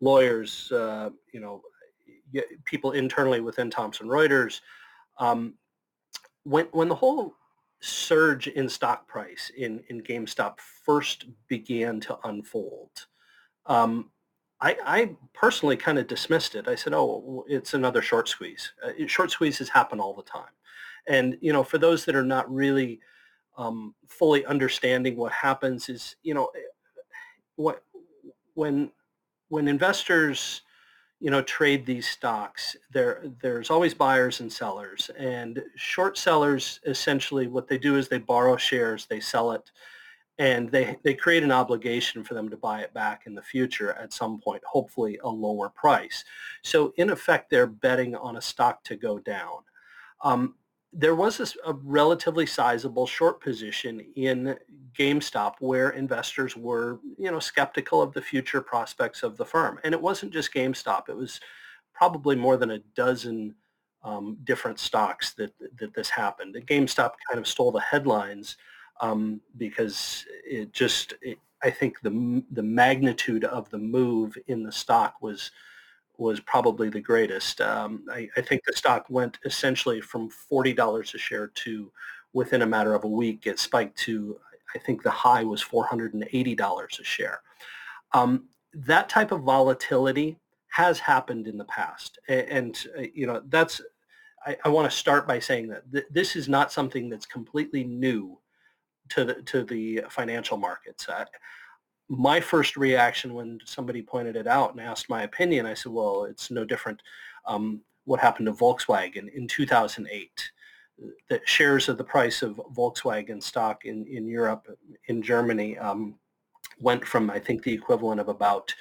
lawyers, 0.00 0.72
uh, 0.72 1.10
you 1.32 1.40
know, 1.40 1.62
people 2.64 2.92
internally 2.92 3.40
within 3.40 3.70
Thomson 3.70 4.08
Reuters. 4.08 4.60
Um, 5.18 5.54
when 6.44 6.66
when 6.72 6.88
the 6.88 6.94
whole 6.94 7.34
surge 7.84 8.46
in 8.48 8.68
stock 8.68 9.06
price 9.06 9.50
in, 9.56 9.82
in 9.88 10.00
GameStop 10.02 10.58
first 10.58 11.26
began 11.48 12.00
to 12.00 12.18
unfold, 12.24 13.06
um, 13.66 14.10
I, 14.60 14.76
I, 14.86 15.16
personally 15.34 15.76
kind 15.76 15.98
of 15.98 16.06
dismissed 16.06 16.54
it. 16.54 16.68
I 16.68 16.74
said, 16.74 16.94
oh, 16.94 17.44
it's 17.46 17.74
another 17.74 18.00
short 18.00 18.28
squeeze. 18.28 18.72
Uh, 18.82 19.06
short 19.06 19.30
squeezes 19.30 19.68
happen 19.68 20.00
all 20.00 20.14
the 20.14 20.22
time. 20.22 20.52
And, 21.06 21.36
you 21.40 21.52
know, 21.52 21.62
for 21.62 21.76
those 21.76 22.04
that 22.06 22.14
are 22.14 22.24
not 22.24 22.50
really 22.52 23.00
um, 23.58 23.94
fully 24.08 24.46
understanding 24.46 25.16
what 25.16 25.32
happens 25.32 25.88
is, 25.90 26.16
you 26.22 26.32
know, 26.32 26.50
what 27.56 27.82
when 28.54 28.90
when 29.48 29.68
investors 29.68 30.62
you 31.20 31.30
know 31.30 31.42
trade 31.42 31.86
these 31.86 32.08
stocks. 32.08 32.76
There 32.92 33.24
there's 33.40 33.70
always 33.70 33.94
buyers 33.94 34.40
and 34.40 34.52
sellers 34.52 35.10
and 35.18 35.62
short 35.76 36.18
sellers 36.18 36.80
essentially 36.86 37.46
what 37.46 37.68
they 37.68 37.78
do 37.78 37.96
is 37.96 38.08
they 38.08 38.18
borrow 38.18 38.56
shares 38.56 39.06
they 39.06 39.20
sell 39.20 39.52
it 39.52 39.70
and 40.38 40.70
they 40.70 40.96
they 41.02 41.14
create 41.14 41.42
an 41.42 41.52
obligation 41.52 42.24
for 42.24 42.34
them 42.34 42.48
to 42.50 42.56
buy 42.56 42.80
it 42.80 42.92
back 42.92 43.22
in 43.26 43.34
the 43.34 43.42
future 43.42 43.92
at 43.92 44.12
some 44.12 44.40
point 44.40 44.62
hopefully 44.66 45.18
a 45.24 45.28
lower 45.28 45.68
price. 45.68 46.24
So 46.62 46.92
in 46.96 47.10
effect 47.10 47.50
they're 47.50 47.66
betting 47.66 48.14
on 48.16 48.36
a 48.36 48.42
stock 48.42 48.82
to 48.84 48.96
go 48.96 49.18
down. 49.18 49.58
Um, 50.22 50.54
there 50.94 51.14
was 51.14 51.40
a, 51.40 51.70
a, 51.70 51.74
relatively 51.82 52.46
sizable 52.46 53.06
short 53.06 53.40
position 53.40 54.00
in 54.14 54.56
GameStop 54.96 55.54
where 55.58 55.90
investors 55.90 56.56
were, 56.56 57.00
you 57.18 57.30
know, 57.30 57.40
skeptical 57.40 58.00
of 58.00 58.12
the 58.12 58.22
future 58.22 58.60
prospects 58.60 59.24
of 59.24 59.36
the 59.36 59.44
firm. 59.44 59.80
And 59.82 59.92
it 59.92 60.00
wasn't 60.00 60.32
just 60.32 60.54
GameStop. 60.54 61.08
It 61.08 61.16
was 61.16 61.40
probably 61.92 62.36
more 62.36 62.56
than 62.56 62.70
a 62.70 62.78
dozen 62.94 63.54
um, 64.04 64.36
different 64.44 64.78
stocks 64.78 65.34
that, 65.34 65.52
that 65.78 65.94
this 65.94 66.10
happened. 66.10 66.54
GameStop 66.66 67.12
kind 67.28 67.40
of 67.40 67.48
stole 67.48 67.72
the 67.72 67.80
headlines 67.80 68.56
um, 69.00 69.40
because 69.56 70.24
it 70.44 70.72
just, 70.72 71.14
it, 71.22 71.38
I 71.62 71.70
think 71.70 72.00
the, 72.02 72.44
the 72.52 72.62
magnitude 72.62 73.44
of 73.44 73.68
the 73.70 73.78
move 73.78 74.36
in 74.46 74.62
the 74.62 74.72
stock 74.72 75.16
was 75.20 75.50
was 76.16 76.40
probably 76.40 76.88
the 76.88 77.00
greatest. 77.00 77.60
Um, 77.60 78.04
I, 78.10 78.28
I, 78.36 78.40
think 78.40 78.62
the 78.64 78.76
stock 78.76 79.06
went 79.08 79.38
essentially 79.44 80.00
from 80.00 80.30
$40 80.50 81.14
a 81.14 81.18
share 81.18 81.48
to 81.48 81.90
within 82.32 82.62
a 82.62 82.66
matter 82.66 82.94
of 82.94 83.04
a 83.04 83.08
week, 83.08 83.46
it 83.46 83.58
spiked 83.58 83.96
to, 83.96 84.38
I 84.74 84.78
think 84.78 85.02
the 85.02 85.10
high 85.10 85.44
was 85.44 85.62
$480 85.62 87.00
a 87.00 87.04
share. 87.04 87.40
Um, 88.12 88.48
that 88.74 89.08
type 89.08 89.32
of 89.32 89.42
volatility 89.42 90.36
has 90.68 90.98
happened 90.98 91.46
in 91.46 91.56
the 91.56 91.64
past. 91.64 92.18
And, 92.28 92.48
and 92.48 92.86
uh, 92.98 93.02
you 93.14 93.26
know, 93.26 93.40
that's, 93.48 93.80
I, 94.44 94.56
I 94.64 94.68
want 94.68 94.90
to 94.90 94.96
start 94.96 95.26
by 95.26 95.38
saying 95.38 95.68
that 95.68 95.90
th- 95.90 96.06
this 96.10 96.36
is 96.36 96.48
not 96.48 96.72
something 96.72 97.08
that's 97.08 97.26
completely 97.26 97.84
new 97.84 98.38
to 99.10 99.24
the, 99.24 99.34
to 99.42 99.62
the 99.62 100.02
financial 100.10 100.56
markets. 100.56 101.08
Uh, 101.08 101.24
my 102.18 102.40
first 102.40 102.76
reaction 102.76 103.34
when 103.34 103.60
somebody 103.64 104.02
pointed 104.02 104.36
it 104.36 104.46
out 104.46 104.72
and 104.72 104.80
asked 104.80 105.08
my 105.08 105.22
opinion, 105.22 105.66
I 105.66 105.74
said, 105.74 105.92
well, 105.92 106.24
it's 106.24 106.50
no 106.50 106.64
different. 106.64 107.02
Um, 107.46 107.80
what 108.04 108.20
happened 108.20 108.46
to 108.46 108.52
Volkswagen 108.52 109.32
in 109.34 109.48
2008? 109.48 110.50
The 111.28 111.40
shares 111.44 111.88
of 111.88 111.98
the 111.98 112.04
price 112.04 112.42
of 112.42 112.60
Volkswagen 112.74 113.42
stock 113.42 113.84
in, 113.84 114.06
in 114.06 114.26
Europe, 114.28 114.66
in 115.06 115.22
Germany, 115.22 115.76
um, 115.78 116.16
went 116.80 117.04
from, 117.04 117.30
I 117.30 117.38
think, 117.38 117.62
the 117.62 117.72
equivalent 117.72 118.20
of 118.20 118.28
about 118.28 118.74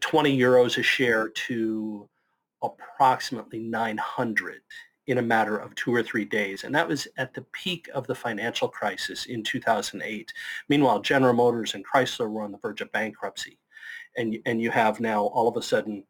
20 0.00 0.36
euros 0.36 0.78
a 0.78 0.82
share 0.82 1.28
to 1.28 2.08
approximately 2.62 3.58
900 3.58 4.60
in 5.06 5.18
a 5.18 5.22
matter 5.22 5.56
of 5.56 5.74
two 5.74 5.94
or 5.94 6.02
three 6.02 6.24
days. 6.24 6.64
And 6.64 6.74
that 6.74 6.88
was 6.88 7.06
at 7.18 7.34
the 7.34 7.42
peak 7.52 7.88
of 7.94 8.06
the 8.06 8.14
financial 8.14 8.68
crisis 8.68 9.26
in 9.26 9.42
2008. 9.42 10.32
Meanwhile, 10.68 11.00
General 11.00 11.34
Motors 11.34 11.74
and 11.74 11.84
Chrysler 11.84 12.30
were 12.30 12.42
on 12.42 12.52
the 12.52 12.58
verge 12.58 12.80
of 12.80 12.90
bankruptcy. 12.92 13.58
And, 14.16 14.38
and 14.46 14.62
you 14.62 14.70
have 14.70 15.00
now 15.00 15.24
all 15.24 15.48
of 15.48 15.56
a 15.56 15.62
sudden, 15.62 16.04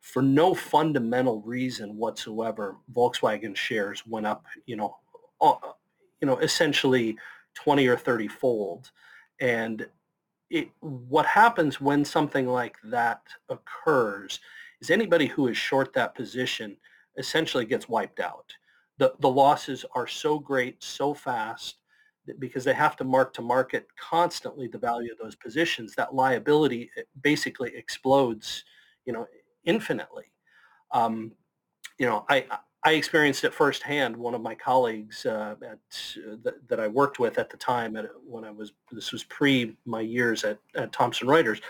for 0.00 0.22
no 0.22 0.54
fundamental 0.54 1.42
reason 1.42 1.96
whatsoever, 1.96 2.76
Volkswagen 2.92 3.54
shares 3.54 4.04
went 4.06 4.26
up, 4.26 4.44
you 4.66 4.76
know, 4.76 4.96
you 5.40 6.26
know, 6.26 6.38
essentially 6.38 7.16
20 7.54 7.86
or 7.86 7.96
30 7.96 8.28
fold. 8.28 8.90
And 9.40 9.86
it, 10.50 10.70
what 10.80 11.26
happens 11.26 11.80
when 11.80 12.04
something 12.04 12.48
like 12.48 12.76
that 12.84 13.22
occurs 13.48 14.40
is 14.80 14.90
anybody 14.90 15.26
who 15.26 15.48
is 15.48 15.56
short 15.56 15.92
that 15.92 16.14
position 16.14 16.76
essentially 17.16 17.64
gets 17.64 17.88
wiped 17.88 18.20
out. 18.20 18.52
The, 18.98 19.14
the 19.20 19.30
losses 19.30 19.84
are 19.94 20.06
so 20.06 20.38
great, 20.38 20.82
so 20.82 21.14
fast, 21.14 21.76
because 22.38 22.64
they 22.64 22.74
have 22.74 22.96
to 22.96 23.04
mark 23.04 23.32
to 23.34 23.42
market 23.42 23.86
constantly 23.98 24.68
the 24.68 24.78
value 24.78 25.10
of 25.10 25.18
those 25.18 25.34
positions, 25.34 25.94
that 25.94 26.14
liability 26.14 26.90
eh, 26.96 27.02
basically 27.22 27.74
explodes, 27.74 28.64
you 29.06 29.12
know, 29.12 29.26
infinitely. 29.64 30.32
Um, 30.92 31.32
you 31.98 32.06
know, 32.06 32.24
I, 32.28 32.46
I 32.84 32.92
experienced 32.92 33.44
it 33.44 33.54
firsthand. 33.54 34.16
One 34.16 34.34
of 34.34 34.40
my 34.40 34.54
colleagues 34.54 35.26
uh, 35.26 35.54
at, 35.62 35.78
uh, 36.16 36.36
that, 36.42 36.68
that 36.68 36.80
I 36.80 36.88
worked 36.88 37.18
with 37.18 37.38
at 37.38 37.50
the 37.50 37.56
time, 37.56 37.96
at, 37.96 38.06
when 38.26 38.44
I 38.44 38.50
was, 38.50 38.72
this 38.92 39.12
was 39.12 39.24
pre 39.24 39.76
my 39.84 40.00
years 40.00 40.44
at, 40.44 40.58
at 40.76 40.92
Thomson 40.92 41.28
Reuters, 41.28 41.60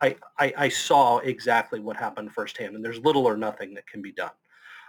I, 0.00 0.16
I, 0.38 0.52
I 0.56 0.68
saw 0.68 1.18
exactly 1.18 1.80
what 1.80 1.96
happened 1.96 2.32
firsthand, 2.32 2.76
and 2.76 2.84
there's 2.84 3.00
little 3.00 3.26
or 3.26 3.36
nothing 3.36 3.74
that 3.74 3.86
can 3.86 4.00
be 4.00 4.12
done 4.12 4.30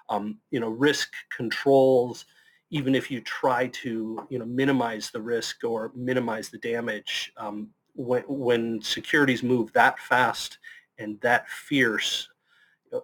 um, 0.10 0.40
you 0.52 0.60
know, 0.60 0.70
risk 0.70 1.14
controls, 1.36 2.26
even 2.72 2.96
if 2.96 3.10
you 3.10 3.22
try 3.22 3.68
to, 3.68 4.26
you 4.30 4.40
know, 4.40 4.46
minimize 4.46 5.10
the 5.12 5.22
risk 5.22 5.64
or 5.64 5.92
minimize 5.96 6.50
the 6.50 6.58
damage, 6.60 7.32
um, 7.38 7.70
when, 7.94 8.24
when 8.28 8.82
securities 8.82 9.44
move 9.44 9.72
that 9.74 10.00
fast 10.00 10.58
and 10.98 11.20
that 11.22 11.50
fierce 11.50 12.30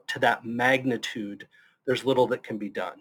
to 0.07 0.19
that 0.19 0.45
magnitude, 0.45 1.47
there's 1.85 2.05
little 2.05 2.27
that 2.27 2.43
can 2.43 2.57
be 2.57 2.69
done. 2.69 2.99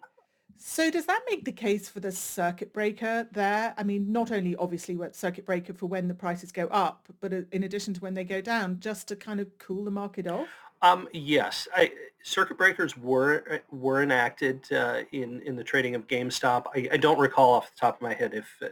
So 0.56 0.90
does 0.90 1.06
that 1.06 1.22
make 1.28 1.44
the 1.44 1.52
case 1.52 1.88
for 1.88 2.00
the 2.00 2.12
circuit 2.12 2.72
breaker 2.72 3.28
there? 3.32 3.74
I 3.76 3.82
mean, 3.82 4.12
not 4.12 4.30
only 4.30 4.56
obviously 4.56 4.96
what 4.96 5.14
circuit 5.14 5.44
breaker 5.44 5.74
for 5.74 5.86
when 5.86 6.08
the 6.08 6.14
prices 6.14 6.52
go 6.52 6.68
up, 6.68 7.08
but 7.20 7.32
in 7.32 7.64
addition 7.64 7.92
to 7.94 8.00
when 8.00 8.14
they 8.14 8.24
go 8.24 8.40
down, 8.40 8.80
just 8.80 9.08
to 9.08 9.16
kind 9.16 9.40
of 9.40 9.58
cool 9.58 9.84
the 9.84 9.90
market 9.90 10.26
off? 10.26 10.48
Um, 10.84 11.08
yes, 11.14 11.66
I, 11.74 11.92
circuit 12.22 12.58
breakers 12.58 12.94
were 12.94 13.42
uh, 13.50 13.74
were 13.74 14.02
enacted 14.02 14.70
uh, 14.70 15.00
in 15.12 15.40
in 15.40 15.56
the 15.56 15.64
trading 15.64 15.94
of 15.94 16.06
GameStop. 16.06 16.66
I, 16.76 16.88
I, 16.92 16.96
don't 16.98 17.18
recall 17.18 17.54
off 17.54 17.70
the 17.70 17.80
top 17.80 17.96
of 17.96 18.02
my 18.02 18.12
head 18.12 18.34
if 18.34 18.46
uh, 18.62 18.66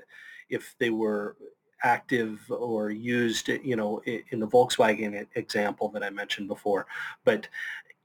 if 0.51 0.75
they 0.79 0.91
were 0.91 1.37
active 1.83 2.39
or 2.51 2.91
used, 2.91 3.49
you 3.49 3.77
know, 3.77 4.03
in 4.05 4.41
the 4.41 4.47
Volkswagen 4.47 5.27
example 5.37 5.89
that 5.89 6.05
I 6.05 6.11
mentioned 6.11 6.49
before. 6.49 6.87
But 7.25 7.49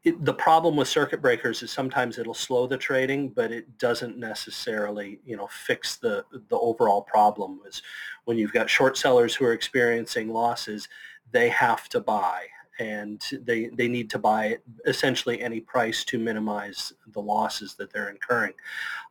it, 0.06 0.24
the 0.24 0.34
problem 0.34 0.78
with 0.78 0.88
circuit 0.88 1.22
breakers 1.22 1.62
is 1.62 1.70
sometimes 1.70 2.18
it'll 2.18 2.34
slow 2.34 2.66
the 2.66 2.78
trading, 2.78 3.28
but 3.28 3.52
it 3.52 3.78
doesn't 3.78 4.18
necessarily, 4.18 5.20
you 5.26 5.36
know, 5.36 5.48
fix 5.48 5.98
the 5.98 6.24
the 6.48 6.58
overall 6.58 7.02
problem. 7.02 7.60
Is 7.68 7.82
when 8.24 8.38
you've 8.38 8.54
got 8.54 8.70
short 8.70 8.98
sellers 8.98 9.36
who 9.36 9.44
are 9.44 9.54
experiencing 9.54 10.30
losses, 10.30 10.88
they 11.34 11.50
have 11.50 11.90
to 11.90 12.00
buy 12.00 12.46
and 12.80 13.22
they, 13.44 13.68
they 13.68 13.88
need 13.88 14.10
to 14.10 14.20
buy 14.20 14.58
essentially 14.86 15.42
any 15.42 15.60
price 15.60 16.04
to 16.06 16.20
minimize 16.20 16.94
the 17.14 17.22
losses 17.22 17.76
that 17.76 17.92
they're 17.92 18.10
incurring. 18.10 18.54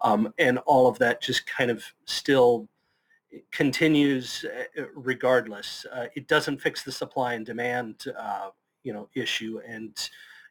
Um, 0.01 0.33
and 0.39 0.59
all 0.67 0.89
of 0.89 0.99
that 0.99 1.21
just 1.21 1.47
kind 1.47 1.71
of 1.71 1.85
still 2.05 2.69
continues 3.51 4.45
uh, 4.79 4.85
regardless. 4.95 5.87
Uh, 5.93 6.07
it 6.15 6.29
doesn't 6.29 6.61
fix 6.61 6.83
the 6.83 6.93
supply 6.93 7.35
and 7.35 7.45
demand, 7.45 8.05
uh, 8.19 8.51
you 8.83 8.93
know, 8.93 9.09
issue. 9.15 9.61
And 9.67 9.97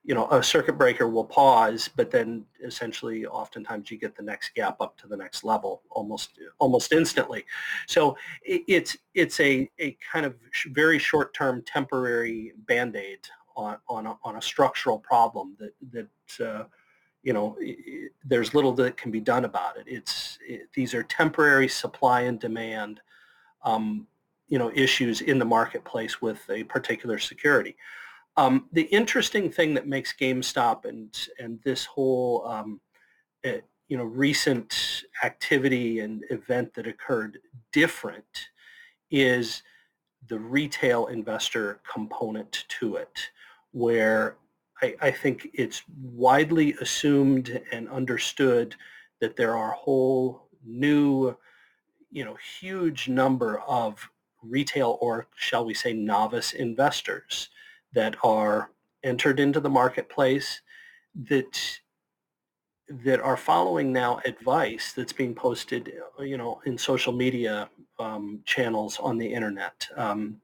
you 0.08 0.14
know, 0.14 0.28
a 0.30 0.44
circuit 0.44 0.78
breaker 0.78 1.08
will 1.08 1.26
pause, 1.26 1.90
but 1.96 2.12
then 2.12 2.46
essentially 2.64 3.26
oftentimes 3.26 3.90
you 3.90 3.98
get 3.98 4.16
the 4.16 4.22
next 4.22 4.54
gap 4.54 4.80
up 4.80 4.96
to 4.98 5.08
the 5.08 5.18
next 5.18 5.44
level 5.44 5.82
almost 5.90 6.40
almost 6.60 6.92
instantly. 6.92 7.44
So 7.88 8.16
it's 8.44 8.96
it's 9.16 9.40
a, 9.40 9.70
a 9.80 9.98
kind 10.12 10.26
of 10.26 10.36
very 10.68 11.00
short-term 11.00 11.64
temporary 11.66 12.54
band-aid 12.68 13.22
on, 13.56 13.78
on, 13.88 14.06
a, 14.06 14.18
on 14.24 14.36
a 14.36 14.42
structural 14.42 15.00
problem 15.00 15.58
that, 15.60 15.74
that 15.92 16.46
uh, 16.46 16.66
you 17.24 17.34
know, 17.34 17.58
there's 18.24 18.54
little 18.54 18.74
that 18.74 18.98
can 18.98 19.10
be 19.10 19.20
done 19.20 19.46
about 19.46 19.78
it. 19.78 19.86
It's 19.88 20.38
it, 20.48 20.70
these 20.76 20.94
are 20.94 21.02
temporary 21.02 21.68
supply 21.68 22.22
and 22.22 22.40
demand, 22.40 23.02
um, 23.64 24.06
you 24.48 24.60
know, 24.60 24.72
issues 24.76 25.22
in 25.22 25.40
the 25.40 25.46
marketplace 25.46 26.22
with 26.22 26.40
a 26.52 26.64
particular 26.66 27.18
security. 27.18 27.76
Um, 28.38 28.68
the 28.74 28.84
interesting 28.84 29.50
thing 29.50 29.74
that 29.76 29.88
makes 29.88 30.14
GameStop 30.14 30.86
and 30.86 31.16
and 31.40 31.60
this 31.64 31.86
whole 31.86 32.46
um, 32.46 32.82
uh, 33.46 33.62
you 33.88 33.98
know 33.98 34.04
recent 34.04 35.04
activity 35.24 36.00
and 36.00 36.24
event 36.30 36.74
that 36.74 36.88
occurred 36.88 37.40
different 37.72 38.50
is 39.10 39.64
the 40.28 40.40
retail 40.40 41.08
investor 41.08 41.80
component 41.92 42.66
to 42.68 42.96
it, 42.96 43.30
where 43.72 44.36
I, 44.82 44.96
I 45.02 45.12
think 45.12 45.50
it's 45.54 45.84
widely 46.02 46.74
assumed 46.82 47.62
and 47.72 47.88
understood 47.90 48.76
that 49.22 49.38
there 49.38 49.56
are 49.56 49.72
whole 49.72 50.50
new 50.66 51.38
you 52.16 52.24
know, 52.24 52.38
huge 52.60 53.10
number 53.10 53.60
of 53.68 54.10
retail 54.42 54.98
or 55.02 55.28
shall 55.36 55.66
we 55.66 55.74
say 55.74 55.92
novice 55.92 56.54
investors 56.54 57.50
that 57.96 58.16
are 58.24 58.70
entered 59.04 59.40
into 59.40 59.60
the 59.60 59.70
marketplace 59.70 60.62
that 61.30 61.80
that 62.88 63.20
are 63.20 63.38
following 63.38 63.92
now 63.92 64.22
advice 64.26 64.94
that's 64.94 65.14
being 65.14 65.34
posted, 65.34 65.92
you 66.20 66.38
know, 66.38 66.62
in 66.66 66.78
social 66.78 67.12
media 67.12 67.68
um, 67.98 68.42
channels 68.46 69.00
on 69.00 69.18
the 69.18 69.26
internet. 69.26 69.88
Um, 69.96 70.40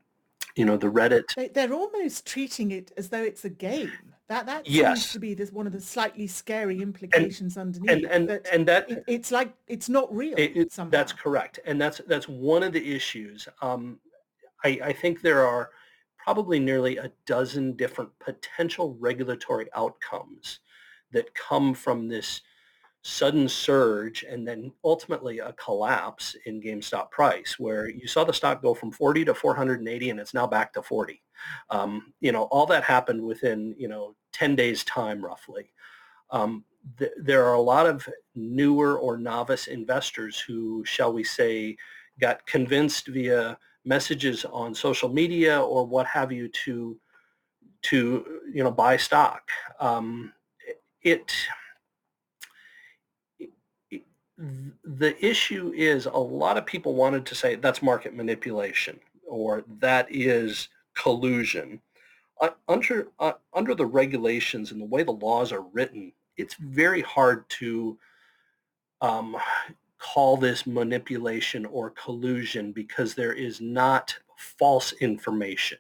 you 0.55 0.65
know, 0.65 0.75
the 0.75 0.88
Reddit. 0.88 1.53
They, 1.53 1.63
are 1.63 1.74
almost 1.74 2.25
treating 2.25 2.72
it 2.72 2.91
as 2.98 3.10
though 3.10 3.24
it's 3.24 3.46
a 3.46 3.50
game. 3.50 3.91
That 4.27 4.46
that 4.48 4.67
yes. 4.67 5.00
seems 5.00 5.13
to 5.13 5.20
be 5.20 5.34
this 5.34 5.51
one 5.51 5.67
of 5.67 5.74
the 5.74 5.81
slightly 5.81 6.25
scary 6.25 6.81
implications 6.81 7.58
and, 7.58 7.75
underneath. 7.75 8.05
And 8.05 8.12
and, 8.12 8.29
that 8.29 8.48
and 8.51 8.67
that 8.67 8.89
it, 8.89 9.03
it's 9.08 9.31
like 9.31 9.53
it's 9.67 9.88
not 9.88 10.13
real. 10.13 10.36
It, 10.38 10.55
it, 10.55 10.74
that's 10.89 11.12
correct, 11.13 11.60
and 11.65 11.79
that's 11.79 12.01
that's 12.08 12.27
one 12.27 12.63
of 12.63 12.74
the 12.74 12.96
issues. 12.96 13.48
Um, 13.62 14.00
I, 14.63 14.79
I 14.84 14.93
think 14.93 15.22
there 15.22 15.46
are 15.46 15.72
probably 16.24 16.60
nearly 16.60 16.98
a 16.98 17.12
dozen 17.25 17.74
different 17.74 18.12
potential 18.20 18.96
regulatory 19.00 19.68
outcomes 19.75 20.60
that 21.12 21.34
come 21.34 21.74
from 21.74 22.08
this 22.08 22.42
sudden 23.04 23.50
surge 23.50 24.24
and 24.24 24.48
then 24.48 24.72
ultimately 24.84 25.40
a 25.40 25.54
collapse 25.54 26.36
in 26.46 26.62
GameStop 26.62 27.10
price 27.10 27.58
where 27.58 27.90
you 27.90 28.08
saw 28.08 28.24
the 28.24 28.34
stock 28.34 28.62
go 28.62 28.75
from 28.75 28.92
40 28.92 29.25
to 29.25 29.34
480 29.34 30.10
and 30.12 30.20
it's 30.20 30.36
now 30.36 30.46
back 30.46 30.72
to 30.74 30.84
40. 30.84 31.22
Um, 31.72 32.13
you 32.20 32.32
know, 32.32 32.44
all 32.44 32.68
that 32.68 32.84
happened 32.84 33.24
within, 33.24 33.74
you 33.78 33.88
know, 33.88 34.16
10 34.34 34.56
days 34.56 34.84
time 34.84 35.25
roughly. 35.25 35.74
Um, 36.30 36.63
th- 37.00 37.12
there 37.18 37.46
are 37.46 37.56
a 37.56 37.62
lot 37.62 37.88
of 37.88 38.08
newer 38.36 39.00
or 39.00 39.18
novice 39.18 39.66
investors 39.66 40.40
who, 40.40 40.86
shall 40.86 41.12
we 41.12 41.24
say, 41.24 41.78
got 42.20 42.46
convinced 42.46 43.08
via 43.08 43.58
messages 43.86 44.46
on 44.46 44.76
social 44.76 45.10
media 45.10 45.62
or 45.62 45.86
what 45.86 46.06
have 46.08 46.32
you 46.32 46.48
to 46.48 46.98
to 47.84 48.42
you 48.54 48.64
know 48.64 48.72
buy 48.72 48.98
stock. 48.98 49.50
Um, 49.80 50.34
it 51.02 51.34
the 54.84 55.24
issue 55.24 55.72
is 55.76 56.06
a 56.06 56.12
lot 56.12 56.58
of 56.58 56.66
people 56.66 56.96
wanted 56.96 57.26
to 57.28 57.36
say 57.36 57.56
that's 57.56 57.82
market 57.82 58.14
manipulation 58.14 59.00
or 59.28 59.64
that 59.80 60.08
is 60.10 60.68
collusion. 60.96 61.80
Uh, 62.40 62.50
under 62.68 63.08
uh, 63.20 63.34
under 63.54 63.76
the 63.76 63.86
regulations 63.86 64.72
and 64.72 64.82
the 64.82 64.86
way 64.86 65.04
the 65.04 65.12
laws 65.12 65.52
are 65.52 65.62
written, 65.74 66.12
it's 66.38 66.56
very 66.56 67.02
hard 67.02 67.48
to 67.50 67.98
um, 69.02 69.38
call 70.01 70.36
this 70.36 70.65
manipulation 70.65 71.65
or 71.65 71.91
collusion 71.91 72.72
because 72.72 73.13
there 73.13 73.34
is 73.34 73.62
not 73.62 74.15
false 74.36 74.93
information 74.93 75.77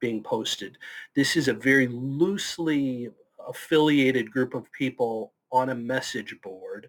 being 0.00 0.22
posted. 0.22 0.76
This 1.14 1.36
is 1.36 1.48
a 1.48 1.54
very 1.54 1.86
loosely 1.86 3.10
affiliated 3.46 4.30
group 4.30 4.54
of 4.54 4.70
people 4.72 5.32
on 5.52 5.70
a 5.70 5.74
message 5.74 6.34
board 6.42 6.88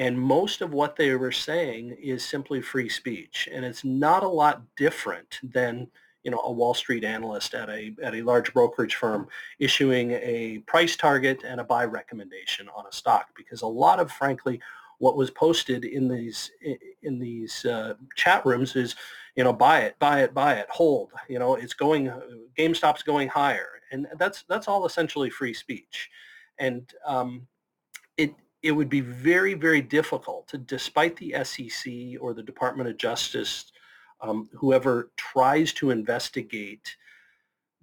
and 0.00 0.18
most 0.18 0.62
of 0.62 0.72
what 0.72 0.96
they 0.96 1.14
were 1.14 1.30
saying 1.30 1.94
is 2.02 2.24
simply 2.24 2.62
free 2.62 2.88
speech. 2.88 3.50
And 3.52 3.66
it's 3.66 3.84
not 3.84 4.22
a 4.22 4.28
lot 4.28 4.62
different 4.78 5.38
than 5.42 5.88
you 6.24 6.30
know, 6.30 6.40
a 6.44 6.52
Wall 6.52 6.72
Street 6.72 7.04
analyst 7.04 7.54
at 7.54 7.68
a, 7.68 7.94
at 8.02 8.14
a 8.14 8.22
large 8.22 8.52
brokerage 8.54 8.94
firm 8.94 9.28
issuing 9.58 10.12
a 10.12 10.58
price 10.66 10.96
target 10.96 11.42
and 11.44 11.60
a 11.60 11.64
buy 11.64 11.84
recommendation 11.84 12.68
on 12.74 12.86
a 12.86 12.92
stock 12.92 13.28
because 13.36 13.62
a 13.62 13.66
lot 13.66 14.00
of, 14.00 14.10
frankly, 14.10 14.60
what 15.00 15.16
was 15.16 15.30
posted 15.30 15.84
in 15.84 16.08
these 16.08 16.52
in 17.02 17.18
these 17.18 17.64
uh, 17.64 17.94
chat 18.16 18.44
rooms 18.44 18.76
is, 18.76 18.94
you 19.34 19.42
know, 19.42 19.52
buy 19.52 19.80
it, 19.80 19.98
buy 19.98 20.22
it, 20.22 20.32
buy 20.34 20.54
it, 20.54 20.68
hold. 20.68 21.10
You 21.28 21.38
know, 21.38 21.54
it's 21.54 21.72
going, 21.72 22.12
GameStop's 22.56 23.02
going 23.02 23.28
higher, 23.28 23.80
and 23.90 24.06
that's 24.18 24.44
that's 24.48 24.68
all 24.68 24.84
essentially 24.84 25.30
free 25.30 25.54
speech, 25.54 26.10
and 26.58 26.88
um, 27.06 27.46
it 28.18 28.34
it 28.62 28.72
would 28.72 28.90
be 28.90 29.00
very, 29.00 29.54
very 29.54 29.80
difficult, 29.80 30.46
to, 30.48 30.58
despite 30.58 31.16
the 31.16 31.34
SEC 31.44 31.92
or 32.20 32.34
the 32.34 32.42
Department 32.42 32.90
of 32.90 32.98
Justice, 32.98 33.72
um, 34.20 34.50
whoever 34.52 35.12
tries 35.16 35.72
to 35.72 35.90
investigate 35.90 36.94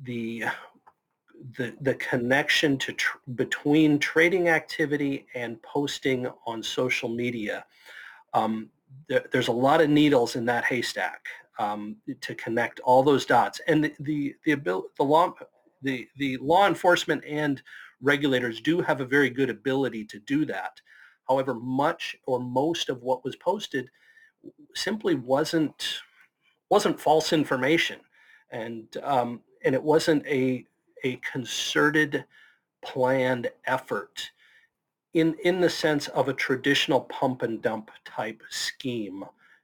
the 0.03 0.43
the, 1.57 1.75
the 1.81 1.95
connection 1.95 2.77
to 2.79 2.93
tr- 2.93 3.17
between 3.35 3.99
trading 3.99 4.49
activity 4.49 5.27
and 5.35 5.61
posting 5.61 6.27
on 6.45 6.63
social 6.63 7.09
media. 7.09 7.65
Um, 8.33 8.69
there, 9.07 9.25
there's 9.31 9.47
a 9.47 9.53
lot 9.53 9.81
of 9.81 9.89
needles 9.89 10.35
in 10.35 10.45
that 10.45 10.65
haystack 10.65 11.25
um, 11.59 11.97
to 12.21 12.35
connect 12.35 12.79
all 12.81 13.03
those 13.03 13.25
dots, 13.25 13.61
and 13.67 13.83
the 13.83 13.93
the 13.99 14.35
the, 14.45 14.51
ability, 14.51 14.87
the 14.97 15.03
law 15.03 15.33
the 15.81 16.07
the 16.17 16.37
law 16.37 16.67
enforcement 16.67 17.23
and 17.25 17.61
regulators 18.01 18.61
do 18.61 18.81
have 18.81 19.01
a 19.01 19.05
very 19.05 19.29
good 19.29 19.49
ability 19.49 20.05
to 20.05 20.19
do 20.19 20.45
that. 20.45 20.79
However, 21.27 21.53
much 21.55 22.15
or 22.25 22.39
most 22.39 22.89
of 22.89 23.01
what 23.01 23.23
was 23.23 23.35
posted 23.35 23.89
simply 24.75 25.15
wasn't 25.15 26.01
wasn't 26.69 26.99
false 26.99 27.33
information, 27.33 27.99
and 28.51 28.85
um, 29.03 29.41
and 29.63 29.73
it 29.73 29.83
wasn't 29.83 30.25
a 30.27 30.65
a 31.03 31.17
concerted, 31.17 32.25
planned 32.83 33.49
effort 33.65 34.31
in 35.13 35.35
in 35.43 35.61
the 35.61 35.69
sense 35.69 36.07
of 36.09 36.27
a 36.27 36.33
traditional 36.33 37.01
pump 37.01 37.41
and 37.41 37.61
dump 37.61 37.89
type 38.05 38.41
scheme 38.49 39.23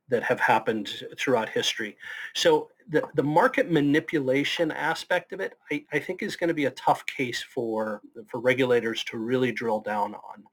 that 0.09 0.23
have 0.23 0.39
happened 0.39 1.05
throughout 1.17 1.49
history. 1.49 1.97
So 2.33 2.69
the, 2.89 3.03
the 3.15 3.23
market 3.23 3.71
manipulation 3.71 4.71
aspect 4.71 5.31
of 5.33 5.39
it, 5.39 5.57
I, 5.71 5.85
I 5.93 5.99
think 5.99 6.21
is 6.21 6.35
going 6.35 6.49
to 6.49 6.53
be 6.53 6.65
a 6.65 6.71
tough 6.71 7.05
case 7.05 7.41
for, 7.41 8.01
for 8.27 8.39
regulators 8.39 9.03
to 9.05 9.17
really 9.17 9.51
drill 9.51 9.79
down 9.79 10.13
on. 10.15 10.43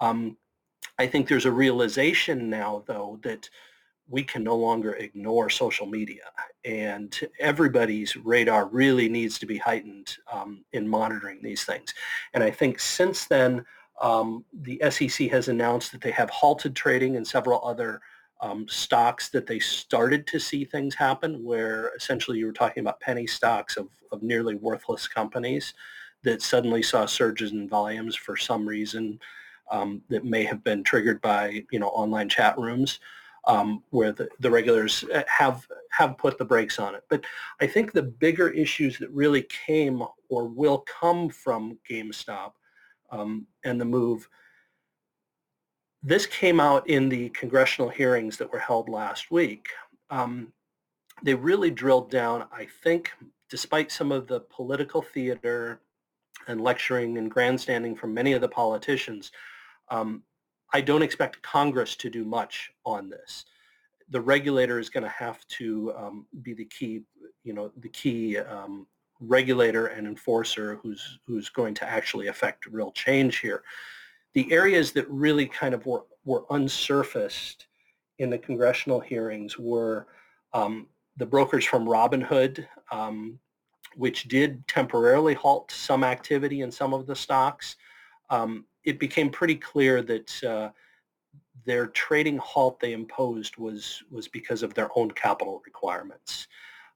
Um, 0.00 0.36
I 0.98 1.06
think 1.06 1.26
there's 1.26 1.46
a 1.46 1.52
realization 1.52 2.48
now, 2.48 2.84
though, 2.86 3.18
that 3.22 3.50
we 4.12 4.22
can 4.22 4.44
no 4.44 4.54
longer 4.54 4.92
ignore 4.96 5.48
social 5.48 5.86
media 5.86 6.24
and 6.66 7.18
everybody's 7.40 8.14
radar 8.14 8.66
really 8.66 9.08
needs 9.08 9.38
to 9.38 9.46
be 9.46 9.56
heightened 9.56 10.18
um, 10.30 10.62
in 10.74 10.86
monitoring 10.86 11.40
these 11.42 11.64
things. 11.64 11.94
And 12.34 12.44
I 12.44 12.50
think 12.50 12.78
since 12.78 13.24
then, 13.24 13.64
um, 14.02 14.44
the 14.52 14.82
SEC 14.90 15.30
has 15.30 15.48
announced 15.48 15.92
that 15.92 16.02
they 16.02 16.10
have 16.10 16.28
halted 16.28 16.76
trading 16.76 17.14
in 17.14 17.24
several 17.24 17.66
other 17.66 18.02
um, 18.42 18.66
stocks 18.68 19.30
that 19.30 19.46
they 19.46 19.58
started 19.58 20.26
to 20.26 20.38
see 20.38 20.66
things 20.66 20.94
happen 20.94 21.42
where 21.42 21.92
essentially 21.96 22.36
you 22.38 22.44
were 22.46 22.52
talking 22.52 22.82
about 22.82 23.00
penny 23.00 23.26
stocks 23.26 23.78
of, 23.78 23.88
of 24.10 24.22
nearly 24.22 24.56
worthless 24.56 25.08
companies 25.08 25.72
that 26.22 26.42
suddenly 26.42 26.82
saw 26.82 27.06
surges 27.06 27.52
in 27.52 27.66
volumes 27.66 28.14
for 28.14 28.36
some 28.36 28.68
reason 28.68 29.18
um, 29.70 30.02
that 30.10 30.24
may 30.24 30.44
have 30.44 30.62
been 30.62 30.84
triggered 30.84 31.20
by 31.22 31.64
you 31.70 31.78
know 31.78 31.88
online 31.88 32.28
chat 32.28 32.58
rooms 32.58 33.00
um, 33.46 33.82
where 33.90 34.12
the, 34.12 34.28
the 34.40 34.50
regulators 34.50 35.04
uh, 35.14 35.22
have 35.26 35.66
have 35.90 36.16
put 36.16 36.38
the 36.38 36.44
brakes 36.44 36.78
on 36.78 36.94
it. 36.94 37.02
But 37.10 37.24
I 37.60 37.66
think 37.66 37.92
the 37.92 38.02
bigger 38.02 38.48
issues 38.50 38.98
that 38.98 39.10
really 39.10 39.46
came 39.66 40.02
or 40.28 40.46
will 40.46 40.84
come 41.00 41.28
from 41.28 41.78
GameStop 41.88 42.52
um, 43.10 43.46
and 43.64 43.80
the 43.80 43.84
move 43.84 44.28
this 46.02 46.26
came 46.26 46.58
out 46.58 46.88
in 46.88 47.08
the 47.08 47.28
congressional 47.30 47.88
hearings 47.88 48.36
that 48.36 48.52
were 48.52 48.58
held 48.58 48.88
last 48.88 49.30
week. 49.30 49.68
Um, 50.10 50.52
they 51.22 51.34
really 51.34 51.70
drilled 51.70 52.10
down, 52.10 52.46
I 52.52 52.66
think, 52.82 53.12
despite 53.48 53.92
some 53.92 54.10
of 54.10 54.26
the 54.26 54.40
political 54.40 55.00
theater 55.00 55.80
and 56.48 56.60
lecturing 56.60 57.18
and 57.18 57.30
grandstanding 57.30 57.94
from 57.94 58.12
many 58.12 58.32
of 58.32 58.40
the 58.40 58.48
politicians, 58.48 59.30
um, 59.90 60.24
I 60.72 60.80
don't 60.80 61.02
expect 61.02 61.42
Congress 61.42 61.96
to 61.96 62.10
do 62.10 62.24
much 62.24 62.72
on 62.84 63.08
this. 63.08 63.44
The 64.10 64.20
regulator 64.20 64.78
is 64.78 64.88
going 64.88 65.04
to 65.04 65.10
have 65.10 65.46
to 65.48 65.92
um, 65.96 66.26
be 66.42 66.54
the 66.54 66.64
key, 66.66 67.02
you 67.44 67.52
know, 67.52 67.70
the 67.78 67.88
key 67.88 68.38
um, 68.38 68.86
regulator 69.20 69.86
and 69.86 70.06
enforcer 70.06 70.78
who's 70.82 71.18
who's 71.26 71.48
going 71.48 71.74
to 71.74 71.88
actually 71.88 72.26
affect 72.26 72.66
real 72.66 72.90
change 72.92 73.38
here 73.38 73.62
the 74.34 74.50
areas 74.52 74.92
that 74.92 75.08
really 75.08 75.46
kind 75.46 75.74
of 75.74 75.84
were, 75.86 76.04
were 76.24 76.44
unsurfaced 76.50 77.66
in 78.18 78.30
the 78.30 78.38
congressional 78.38 79.00
hearings 79.00 79.58
were 79.58 80.06
um, 80.54 80.86
the 81.16 81.26
brokers 81.26 81.64
from 81.64 81.86
Robinhood, 81.86 82.66
um, 82.90 83.38
which 83.96 84.28
did 84.28 84.66
temporarily 84.68 85.34
halt 85.34 85.70
some 85.70 86.04
activity 86.04 86.62
in 86.62 86.70
some 86.70 86.94
of 86.94 87.06
the 87.06 87.16
stocks. 87.16 87.76
Um, 88.30 88.64
it 88.84 88.98
became 88.98 89.30
pretty 89.30 89.56
clear 89.56 90.02
that 90.02 90.44
uh, 90.44 90.70
their 91.64 91.86
trading 91.88 92.38
halt 92.38 92.80
they 92.80 92.92
imposed 92.92 93.56
was 93.56 94.02
was 94.10 94.28
because 94.28 94.62
of 94.62 94.74
their 94.74 94.88
own 94.96 95.10
capital 95.10 95.62
requirements. 95.64 96.48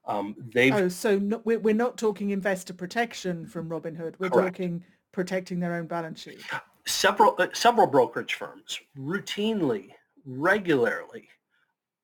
Um, 0.05 0.35
they 0.53 0.71
oh, 0.71 0.87
so 0.87 1.19
no, 1.19 1.41
we're, 1.43 1.59
we're 1.59 1.73
not 1.75 1.97
talking 1.97 2.29
investor 2.29 2.73
protection 2.73 3.45
from 3.45 3.69
Robinhood. 3.69 4.15
We're 4.19 4.29
correct. 4.29 4.55
talking 4.55 4.83
protecting 5.11 5.59
their 5.59 5.75
own 5.75 5.87
balance 5.87 6.21
sheet 6.21 6.41
several 6.87 7.35
uh, 7.37 7.47
several 7.53 7.87
brokerage 7.87 8.33
firms 8.33 8.79
routinely, 8.97 9.89
regularly 10.25 11.27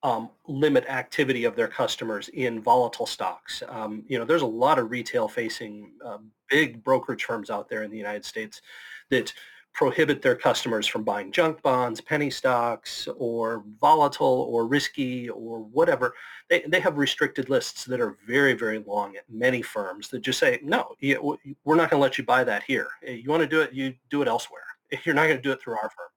um, 0.04 0.30
limit 0.48 0.86
activity 0.88 1.46
of 1.46 1.56
their 1.56 1.68
customers 1.68 2.30
in 2.30 2.62
volatile 2.62 3.06
stocks. 3.06 3.64
Um, 3.70 4.04
you 4.08 4.20
know, 4.20 4.26
there's 4.26 4.42
a 4.42 4.46
lot 4.46 4.78
of 4.78 4.92
retail-facing 4.92 5.92
uh, 6.06 6.18
big 6.50 6.84
brokerage 6.84 7.24
firms 7.24 7.50
out 7.50 7.70
there 7.70 7.84
in 7.84 7.92
the 7.92 7.98
United 7.98 8.26
States 8.26 8.62
that 9.10 9.34
prohibit 9.74 10.22
their 10.22 10.36
customers 10.36 10.86
from 10.86 11.04
buying 11.04 11.32
junk 11.32 11.62
bonds, 11.64 12.00
penny 12.00 12.30
stocks, 12.30 13.08
or 13.18 13.64
volatile 13.82 14.48
or 14.50 14.68
risky 14.68 15.30
or 15.30 15.60
whatever. 15.60 16.14
They, 16.50 16.62
they 16.68 16.80
have 16.80 16.98
restricted 16.98 17.50
lists 17.50 17.84
that 17.86 18.00
are 18.00 18.18
very, 18.26 18.54
very 18.54 18.80
long 18.80 19.16
at 19.16 19.24
many 19.30 19.64
firms 19.64 20.10
that 20.10 20.20
just 20.20 20.40
say, 20.40 20.60
no, 20.64 20.96
we're 21.02 21.76
not 21.76 21.90
going 21.90 22.00
to 22.00 22.04
let 22.04 22.18
you 22.18 22.24
buy 22.24 22.44
that 22.44 22.64
here. 22.64 22.88
You 23.06 23.30
want 23.30 23.42
to 23.42 23.48
do 23.48 23.62
it, 23.62 23.74
you 23.74 23.96
do 24.10 24.22
it 24.22 24.28
elsewhere. 24.28 24.62
You're 25.04 25.16
not 25.16 25.24
going 25.24 25.38
to 25.38 25.44
do 25.44 25.52
it 25.52 25.62
through 25.62 25.78
our 25.78 25.90
firm. 25.90 26.10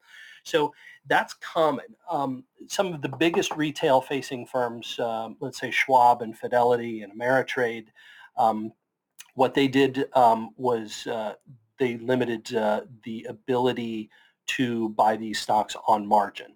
So 0.43 0.73
that's 1.07 1.35
common. 1.35 1.87
Um, 2.11 2.45
some 2.69 2.93
of 2.93 3.01
the 3.01 3.09
biggest 3.09 3.57
retail-facing 3.57 4.47
firms, 4.47 4.99
um, 5.01 5.37
let's 5.41 5.59
say 5.59 5.71
Schwab 5.71 6.23
and 6.23 6.37
Fidelity 6.37 7.03
and 7.03 7.13
Ameritrade, 7.19 7.87
um, 8.37 8.73
what 9.35 9.55
they 9.55 9.67
did 9.67 10.09
um, 10.15 10.51
was 10.57 11.07
uh, 11.07 11.35
they 11.79 11.99
limited 11.99 12.55
uh, 12.55 12.83
the 13.05 13.27
ability 13.29 14.11
to 14.47 14.91
buy 14.91 15.17
these 15.17 15.41
stocks 15.41 15.77
on 15.89 16.07
margin, 16.07 16.55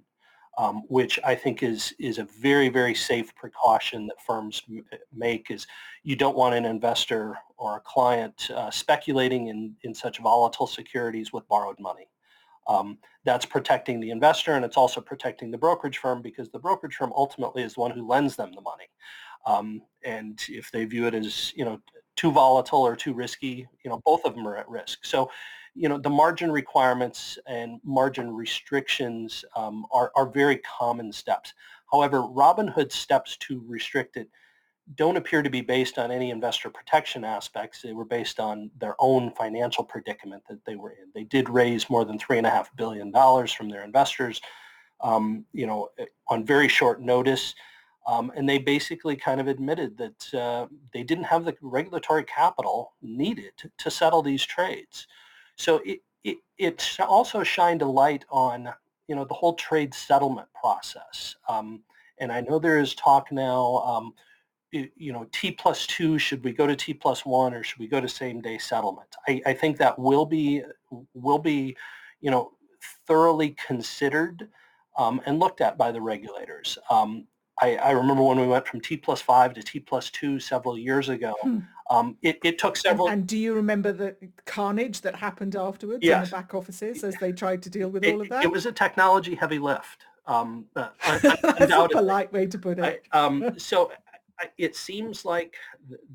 um, 0.59 0.83
which 0.88 1.18
I 1.24 1.35
think 1.35 1.62
is 1.62 1.94
is 1.98 2.18
a 2.18 2.24
very 2.24 2.68
very 2.68 2.94
safe 2.94 3.35
precaution 3.35 4.06
that 4.06 4.20
firms 4.26 4.62
m- 4.68 4.85
make. 5.12 5.50
Is 5.50 5.66
you 6.02 6.16
don't 6.16 6.37
want 6.37 6.54
an 6.54 6.64
investor 6.64 7.37
or 7.56 7.76
a 7.76 7.80
client 7.80 8.50
uh, 8.54 8.70
speculating 8.70 9.48
in 9.48 9.74
in 9.83 9.94
such 9.94 10.18
volatile 10.18 10.66
securities 10.66 11.33
with 11.33 11.48
borrowed 11.48 11.78
money. 11.80 12.09
Um, 12.68 12.98
that's 13.24 13.44
protecting 13.44 13.98
the 13.98 14.11
investor 14.11 14.52
and 14.54 14.64
it's 14.64 14.76
also 14.76 15.00
protecting 15.00 15.50
the 15.50 15.59
brokerage 15.59 15.98
firm 15.98 16.22
because 16.22 16.50
the 16.50 16.59
brokerage 16.59 16.94
firm 16.94 17.12
ultimately 17.16 17.62
is 17.62 17.74
the 17.74 17.80
one 17.80 17.90
who 17.90 18.06
lends 18.06 18.37
them 18.37 18.52
the 18.54 18.61
money. 18.61 18.87
Um, 19.46 19.83
and 20.04 20.38
if 20.48 20.70
they 20.70 20.85
view 20.85 21.06
it 21.06 21.14
as, 21.14 21.52
you 21.56 21.64
know, 21.64 21.80
too 22.20 22.30
volatile 22.30 22.80
or 22.80 22.94
too 22.94 23.14
risky, 23.14 23.66
you 23.83 23.90
know, 23.90 24.02
both 24.04 24.24
of 24.26 24.35
them 24.35 24.46
are 24.46 24.56
at 24.56 24.68
risk. 24.68 25.06
So, 25.06 25.30
you 25.74 25.88
know, 25.88 25.96
the 25.96 26.11
margin 26.11 26.52
requirements 26.52 27.38
and 27.46 27.80
margin 27.83 28.35
restrictions 28.35 29.42
um, 29.56 29.87
are, 29.90 30.12
are 30.16 30.28
very 30.28 30.59
common 30.59 31.12
steps. 31.12 31.54
However, 31.90 32.18
Robinhood's 32.18 32.94
steps 32.94 33.38
to 33.38 33.64
restrict 33.66 34.18
it 34.18 34.28
don't 34.96 35.16
appear 35.16 35.40
to 35.40 35.48
be 35.48 35.62
based 35.62 35.98
on 35.98 36.11
any 36.11 36.30
investor 36.30 36.68
protection 36.68 37.24
aspects. 37.24 37.80
They 37.80 37.92
were 37.92 38.04
based 38.04 38.38
on 38.38 38.70
their 38.78 38.96
own 38.98 39.30
financial 39.30 39.85
predicament 39.85 40.42
that 40.50 40.64
they 40.66 40.76
were 40.76 40.90
in. 40.90 41.11
They 41.14 41.24
did 41.24 41.48
raise 41.48 41.88
more 41.88 42.04
than 42.04 42.18
three 42.18 42.38
and 42.38 42.46
a 42.46 42.50
half 42.50 42.74
billion 42.76 43.12
dollars 43.12 43.52
from 43.52 43.70
their 43.70 43.85
investors, 43.85 44.42
um, 45.00 45.46
you 45.52 45.66
know, 45.66 45.88
eh, 45.98 46.06
on 46.28 46.44
very 46.44 46.68
short 46.68 47.00
notice. 47.00 47.54
Um, 48.07 48.33
and 48.35 48.49
they 48.49 48.59
basically 48.59 49.17
kind 49.17 49.41
of 49.41 49.49
admitted 49.49 49.99
that 49.99 50.35
uh, 50.35 50.67
they 50.93 51.03
didn't 51.03 51.25
have 51.25 51.45
the 51.45 51.55
regulatory 51.61 52.25
capital 52.25 52.95
needed 53.03 53.53
to, 53.77 53.91
settle 53.91 54.23
these 54.23 54.45
trades. 54.45 55.07
So 55.57 55.81
it, 55.85 56.01
it, 56.25 56.39
it, 56.59 56.97
also 57.01 57.43
shined 57.43 57.83
a 57.83 57.87
light 57.87 58.25
on, 58.31 58.71
you 59.07 59.15
know, 59.15 59.25
the 59.25 59.35
whole 59.35 59.55
trade 59.55 59.95
settlement 59.95 60.49
process. 60.59 61.37
Um, 61.49 61.83
and 62.19 62.33
I 62.33 62.41
know 62.41 62.59
there 62.59 62.79
is 62.79 62.95
talk 62.95 63.31
now, 63.31 63.77
um, 63.79 64.15
you 64.73 65.13
know, 65.13 65.27
T 65.33 65.51
plus 65.51 65.87
two, 65.87 66.19
should 66.19 66.45
we 66.45 66.53
go 66.53 66.67
to 66.67 66.77
T 66.77 66.95
plus 66.95 67.27
one 67.27 67.55
or 67.55 67.63
should 67.63 67.81
we 67.81 67.89
go 67.89 68.01
to 68.01 68.09
same 68.09 68.41
day 68.41 68.57
settlement? 68.57 69.09
I, 69.29 69.43
I 69.47 69.53
think 69.53 69.77
that 69.79 69.99
will 69.99 70.27
be, 70.27 70.63
will 71.15 71.39
be, 71.39 71.77
you 72.21 72.31
know, 72.31 72.53
thoroughly 73.07 73.57
considered 73.67 74.49
um, 74.97 75.21
and 75.27 75.39
looked 75.39 75.61
at 75.61 75.77
by 75.77 75.91
the 75.93 76.01
regulators. 76.01 76.79
Um, 76.89 77.27
I, 77.61 77.77
I, 77.77 77.90
remember 77.90 78.23
when 78.23 78.40
we 78.40 78.46
went 78.46 78.66
from 78.66 78.81
T 78.81 78.96
plus 78.96 79.20
five 79.20 79.55
to 79.55 79.62
T 79.62 79.81
plus 79.81 80.11
two 80.11 80.40
several 80.40 80.79
years 80.79 81.09
ago. 81.09 81.35
Hmm. 81.42 81.59
Um, 81.90 82.16
it, 82.23 82.38
it, 82.44 82.59
took 82.59 82.77
several. 82.77 83.09
And, 83.09 83.20
and, 83.20 83.27
do 83.27 83.37
you 83.37 83.53
remember 83.55 83.92
the 83.92 84.16
carnage 84.46 85.01
that 85.01 85.16
happened 85.16 85.57
afterwards 85.57 86.05
yes. 86.05 86.25
in 86.27 86.31
the 86.31 86.37
back 86.37 86.55
offices 86.55 87.03
as 87.03 87.16
they 87.16 87.33
tried 87.33 87.62
to 87.64 87.70
deal 87.70 87.88
with 87.88 88.05
it, 88.05 88.14
all 88.14 88.20
of 88.20 88.29
that? 88.29 88.44
It 88.44 88.51
was 88.51 88.66
a 88.66 88.73
technology 88.73 89.35
heavy 89.35 89.59
lift. 89.59 90.05
Um, 90.27 90.66
uh, 90.77 90.90
That's 91.23 91.73
a 91.73 91.88
polite 91.90 92.33
way 92.33 92.46
to 92.46 92.59
put 92.59 92.79
it. 92.79 93.03
I, 93.12 93.18
um, 93.18 93.59
so 93.59 93.90
it 94.57 94.77
seems 94.77 95.25
like 95.25 95.57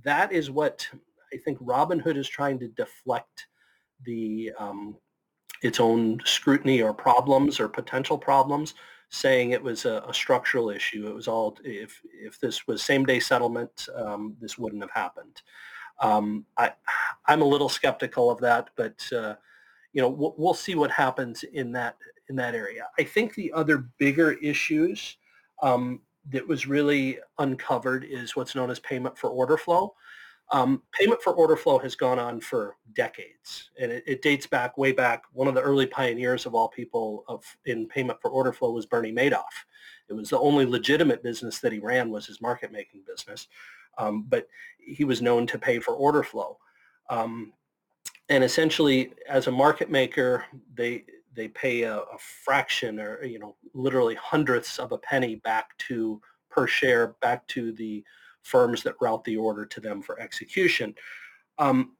that 0.03 0.31
is 0.31 0.49
what 0.49 0.87
I 1.33 1.37
think 1.37 1.59
Robinhood 1.59 2.17
is 2.17 2.27
trying 2.27 2.57
to 2.59 2.67
deflect 2.69 3.47
the 4.05 4.51
um, 4.57 4.95
its 5.61 5.79
own 5.79 6.21
scrutiny 6.25 6.81
or 6.81 6.93
problems 6.93 7.59
or 7.59 7.67
potential 7.67 8.17
problems, 8.17 8.75
saying 9.15 9.51
it 9.51 9.63
was 9.63 9.85
a, 9.85 10.03
a 10.07 10.13
structural 10.13 10.69
issue. 10.69 11.07
It 11.07 11.15
was 11.15 11.27
all 11.27 11.57
if 11.63 12.01
if 12.13 12.39
this 12.39 12.67
was 12.67 12.83
same 12.83 13.05
day 13.05 13.19
settlement, 13.19 13.87
um, 13.95 14.35
this 14.39 14.57
wouldn't 14.57 14.83
have 14.83 14.91
happened. 14.91 15.41
Um, 15.99 16.45
I 16.57 16.71
I'm 17.25 17.41
a 17.41 17.45
little 17.45 17.69
skeptical 17.69 18.29
of 18.29 18.39
that, 18.41 18.69
but 18.75 19.01
uh, 19.13 19.35
you 19.93 20.01
know 20.01 20.09
we'll, 20.09 20.35
we'll 20.37 20.53
see 20.53 20.75
what 20.75 20.91
happens 20.91 21.43
in 21.43 21.71
that 21.73 21.97
in 22.29 22.35
that 22.35 22.55
area. 22.55 22.87
I 22.99 23.03
think 23.03 23.33
the 23.35 23.51
other 23.53 23.89
bigger 23.97 24.33
issues 24.33 25.17
um, 25.61 26.01
that 26.31 26.47
was 26.47 26.67
really 26.67 27.19
uncovered 27.39 28.03
is 28.03 28.35
what's 28.35 28.55
known 28.55 28.69
as 28.69 28.79
payment 28.79 29.17
for 29.17 29.29
order 29.29 29.57
flow. 29.57 29.93
Um, 30.51 30.83
payment 30.91 31.21
for 31.21 31.33
order 31.33 31.55
flow 31.55 31.79
has 31.79 31.95
gone 31.95 32.19
on 32.19 32.39
for 32.39 32.77
decades, 32.93 33.71
and 33.79 33.91
it, 33.91 34.03
it, 34.05 34.21
dates 34.21 34.45
back 34.45 34.77
way 34.77 34.91
back. 34.91 35.23
One 35.33 35.47
of 35.47 35.55
the 35.55 35.61
early 35.61 35.87
pioneers 35.87 36.45
of 36.45 36.53
all 36.53 36.67
people 36.67 37.23
of 37.27 37.43
in 37.65 37.87
payment 37.87 38.21
for 38.21 38.29
order 38.29 38.53
flow 38.53 38.71
was 38.71 38.85
Bernie 38.85 39.11
Madoff. 39.11 39.43
It 40.07 40.13
was 40.13 40.29
the 40.29 40.39
only 40.39 40.65
legitimate 40.65 41.23
business 41.23 41.59
that 41.59 41.71
he 41.71 41.79
ran 41.79 42.11
was 42.11 42.27
his 42.27 42.41
market 42.41 42.71
making 42.71 43.01
business, 43.07 43.47
um, 43.97 44.25
but 44.29 44.47
he 44.77 45.03
was 45.03 45.19
known 45.19 45.47
to 45.47 45.57
pay 45.57 45.79
for 45.79 45.95
order 45.95 46.21
flow. 46.21 46.59
Um, 47.09 47.51
and 48.29 48.43
essentially, 48.43 49.13
as 49.27 49.47
a 49.47 49.51
market 49.51 49.89
maker, 49.89 50.45
they 50.75 51.05
they 51.35 51.47
pay 51.49 51.83
a, 51.83 51.97
a, 51.97 52.17
fraction 52.17 52.99
or 52.99 53.23
you 53.23 53.39
know 53.39 53.55
literally 53.73 54.15
hundredths 54.15 54.79
of 54.79 54.91
a 54.91 54.97
penny 54.97 55.35
back 55.35 55.77
to 55.77 56.21
per 56.49 56.65
share 56.65 57.15
back 57.21 57.45
to 57.47 57.71
the 57.73 58.03
firms 58.45 58.83
that 58.83 58.95
route 59.01 59.23
the 59.23 59.35
order 59.35 59.65
to 59.65 59.81
them 59.81 60.01
for 60.01 60.19
execution. 60.19 60.93
Um, 61.57 61.93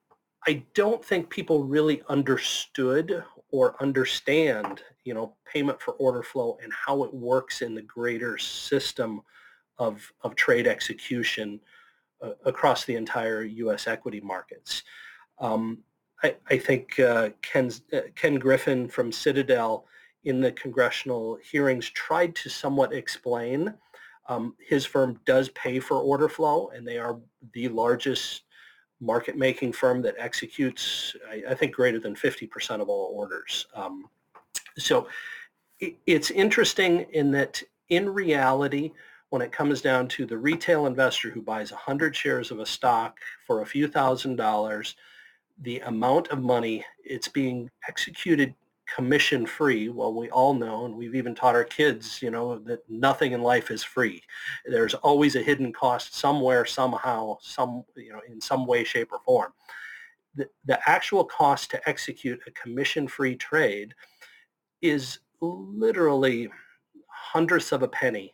I 0.47 0.63
don't 0.75 1.03
think 1.03 1.29
people 1.29 1.63
really 1.63 2.03
understood 2.07 3.23
or 3.51 3.81
understand 3.81 4.83
you 5.03 5.13
know 5.13 5.35
payment 5.51 5.81
for 5.81 5.93
order 5.95 6.23
flow 6.23 6.57
and 6.63 6.71
how 6.73 7.03
it 7.03 7.13
works 7.13 7.61
in 7.61 7.73
the 7.73 7.81
greater 7.81 8.37
system 8.37 9.21
of 9.79 10.11
of 10.21 10.35
trade 10.35 10.67
execution 10.67 11.59
uh, 12.21 12.31
across 12.45 12.85
the 12.85 12.95
entire 12.95 13.43
U.S. 13.43 13.87
equity 13.87 14.21
markets. 14.21 14.83
Um, 15.39 15.79
I, 16.23 16.35
I 16.49 16.57
think 16.57 16.99
uh, 16.99 17.29
Ken, 17.41 17.71
uh, 17.91 18.01
Ken 18.15 18.35
Griffin 18.35 18.87
from 18.87 19.11
Citadel 19.11 19.85
in 20.23 20.39
the 20.41 20.51
congressional 20.53 21.37
hearings 21.43 21.89
tried 21.89 22.35
to 22.35 22.49
somewhat 22.49 22.93
explain. 22.93 23.73
Um, 24.27 24.55
his 24.59 24.85
firm 24.85 25.19
does 25.25 25.49
pay 25.49 25.79
for 25.79 25.99
order 25.99 26.27
flow, 26.27 26.69
and 26.69 26.87
they 26.87 26.97
are 26.97 27.17
the 27.53 27.69
largest 27.69 28.43
market 28.99 29.37
making 29.37 29.73
firm 29.73 30.01
that 30.01 30.15
executes, 30.17 31.15
I, 31.29 31.43
I 31.51 31.55
think, 31.55 31.75
greater 31.75 31.99
than 31.99 32.15
50% 32.15 32.81
of 32.81 32.89
all 32.89 33.11
orders. 33.13 33.67
Um, 33.75 34.09
so 34.77 35.07
it, 35.79 35.95
it's 36.07 36.31
interesting 36.31 37.05
in 37.11 37.31
that 37.31 37.61
in 37.89 38.09
reality, 38.09 38.91
when 39.29 39.41
it 39.41 39.51
comes 39.51 39.81
down 39.81 40.07
to 40.07 40.25
the 40.25 40.37
retail 40.37 40.85
investor 40.85 41.29
who 41.29 41.41
buys 41.41 41.71
100 41.71 42.15
shares 42.15 42.51
of 42.51 42.59
a 42.59 42.65
stock 42.65 43.19
for 43.45 43.61
a 43.61 43.65
few 43.65 43.87
thousand 43.87 44.37
dollars, 44.37 44.95
the 45.61 45.79
amount 45.81 46.29
of 46.29 46.41
money 46.41 46.83
it's 47.03 47.27
being 47.27 47.69
executed 47.87 48.53
commission 48.93 49.45
free 49.45 49.89
well 49.89 50.13
we 50.13 50.29
all 50.29 50.53
know 50.53 50.85
and 50.85 50.95
we've 50.95 51.15
even 51.15 51.33
taught 51.33 51.55
our 51.55 51.63
kids 51.63 52.21
you 52.21 52.29
know 52.29 52.59
that 52.59 52.79
nothing 52.89 53.31
in 53.31 53.41
life 53.41 53.71
is 53.71 53.83
free. 53.83 54.21
There's 54.65 54.93
always 54.93 55.35
a 55.35 55.41
hidden 55.41 55.73
cost 55.73 56.15
somewhere 56.15 56.65
somehow 56.65 57.37
some 57.41 57.83
you 57.95 58.11
know 58.11 58.21
in 58.27 58.39
some 58.39 58.65
way 58.65 58.83
shape 58.83 59.11
or 59.11 59.19
form. 59.25 59.53
The, 60.35 60.49
the 60.65 60.79
actual 60.87 61.23
cost 61.23 61.71
to 61.71 61.89
execute 61.89 62.41
a 62.45 62.51
commission 62.51 63.07
free 63.07 63.35
trade 63.35 63.93
is 64.81 65.19
literally 65.41 66.49
hundredths 67.09 67.71
of 67.71 67.83
a 67.83 67.87
penny 67.87 68.33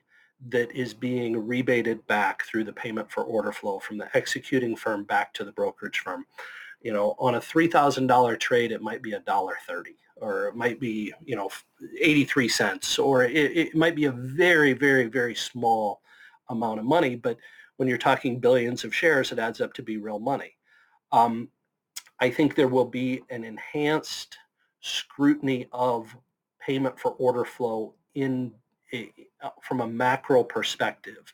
that 0.50 0.72
is 0.72 0.94
being 0.94 1.38
rebated 1.46 2.06
back 2.08 2.44
through 2.44 2.64
the 2.64 2.74
payment 2.74 3.12
for 3.12 3.24
order 3.24 3.52
flow 3.52 3.80
from 3.80 3.98
the 3.98 4.10
executing 4.18 4.76
firm 4.76 5.04
back 5.04 5.34
to 5.36 5.46
the 5.46 5.52
brokerage 5.52 6.00
firm. 6.00 6.26
You 6.82 6.94
know, 6.94 7.16
on 7.20 7.36
a 7.36 7.40
$3,000 7.40 8.40
trade, 8.40 8.72
it 8.72 8.82
might 8.82 9.04
be 9.04 9.14
a 9.14 9.20
dollar 9.20 9.58
30 9.68 9.96
or 10.22 10.48
it 10.48 10.56
might 10.56 10.80
be, 10.80 11.14
you 11.26 11.36
know, 11.36 11.50
83 12.00 12.48
cents 12.48 13.00
or 13.00 13.24
it, 13.24 13.58
it 13.58 13.76
might 13.76 13.96
be 13.96 14.06
a 14.06 14.12
very, 14.12 14.74
very, 14.74 15.06
very 15.06 15.36
small 15.36 16.02
amount 16.50 16.80
of 16.80 16.86
money. 16.86 17.16
But 17.16 17.38
when 17.78 17.88
you're 17.88 17.98
talking 17.98 18.40
billions 18.40 18.84
of 18.84 18.96
shares, 18.96 19.32
it 19.32 19.40
adds 19.40 19.60
up 19.60 19.74
to 19.74 19.84
be 19.84 19.98
real 19.98 20.20
money. 20.20 20.56
Um, 21.12 21.50
I 22.20 22.30
think 22.30 22.56
there 22.56 22.68
will 22.68 22.86
be 22.86 23.24
an 23.30 23.44
enhanced 23.44 24.38
scrutiny 24.82 25.68
of 25.72 26.16
payment 26.60 27.00
for 27.00 27.12
order 27.14 27.44
flow 27.44 27.96
in 28.14 28.54
a, 28.94 29.12
from 29.62 29.82
a 29.82 29.88
macro 29.88 30.44
perspective. 30.44 31.32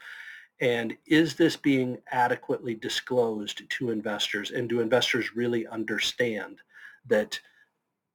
And 0.60 0.96
is 1.06 1.36
this 1.36 1.56
being 1.56 1.98
adequately 2.12 2.74
disclosed 2.74 3.70
to 3.70 3.92
investors? 3.92 4.52
And 4.52 4.68
do 4.68 4.80
investors 4.80 5.36
really 5.36 5.68
understand 5.68 6.60
that 7.08 7.40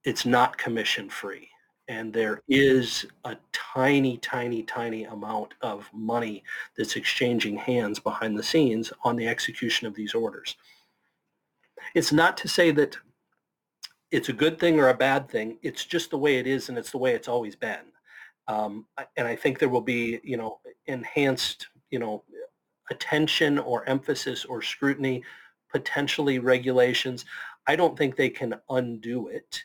it's 0.04 0.26
not 0.26 0.58
commission 0.58 1.08
free? 1.08 1.48
And 1.88 2.12
there 2.12 2.40
is 2.48 3.06
a 3.24 3.36
tiny, 3.52 4.16
tiny, 4.18 4.62
tiny 4.62 5.04
amount 5.04 5.54
of 5.62 5.90
money 5.92 6.44
that's 6.76 6.96
exchanging 6.96 7.56
hands 7.56 7.98
behind 7.98 8.38
the 8.38 8.42
scenes 8.42 8.92
on 9.04 9.16
the 9.16 9.26
execution 9.26 9.86
of 9.86 9.94
these 9.94 10.14
orders. 10.14 10.56
It's 11.94 12.12
not 12.12 12.36
to 12.38 12.48
say 12.48 12.70
that 12.72 12.96
it's 14.10 14.28
a 14.28 14.32
good 14.32 14.58
thing 14.58 14.78
or 14.78 14.88
a 14.88 14.94
bad 14.94 15.28
thing. 15.28 15.58
It's 15.62 15.84
just 15.84 16.10
the 16.10 16.18
way 16.18 16.36
it 16.36 16.46
is 16.46 16.68
and 16.68 16.78
it's 16.78 16.92
the 16.92 16.98
way 16.98 17.14
it's 17.14 17.28
always 17.28 17.56
been. 17.56 17.92
Um, 18.46 18.86
and 19.16 19.26
I 19.26 19.34
think 19.36 19.58
there 19.58 19.68
will 19.68 19.80
be, 19.80 20.20
you 20.22 20.36
know, 20.36 20.60
enhanced, 20.86 21.68
you 21.90 21.98
know, 21.98 22.22
attention 22.90 23.58
or 23.58 23.88
emphasis 23.88 24.44
or 24.44 24.62
scrutiny, 24.62 25.22
potentially 25.70 26.38
regulations. 26.38 27.24
I 27.66 27.76
don't 27.76 27.96
think 27.96 28.16
they 28.16 28.30
can 28.30 28.54
undo 28.68 29.28
it 29.28 29.62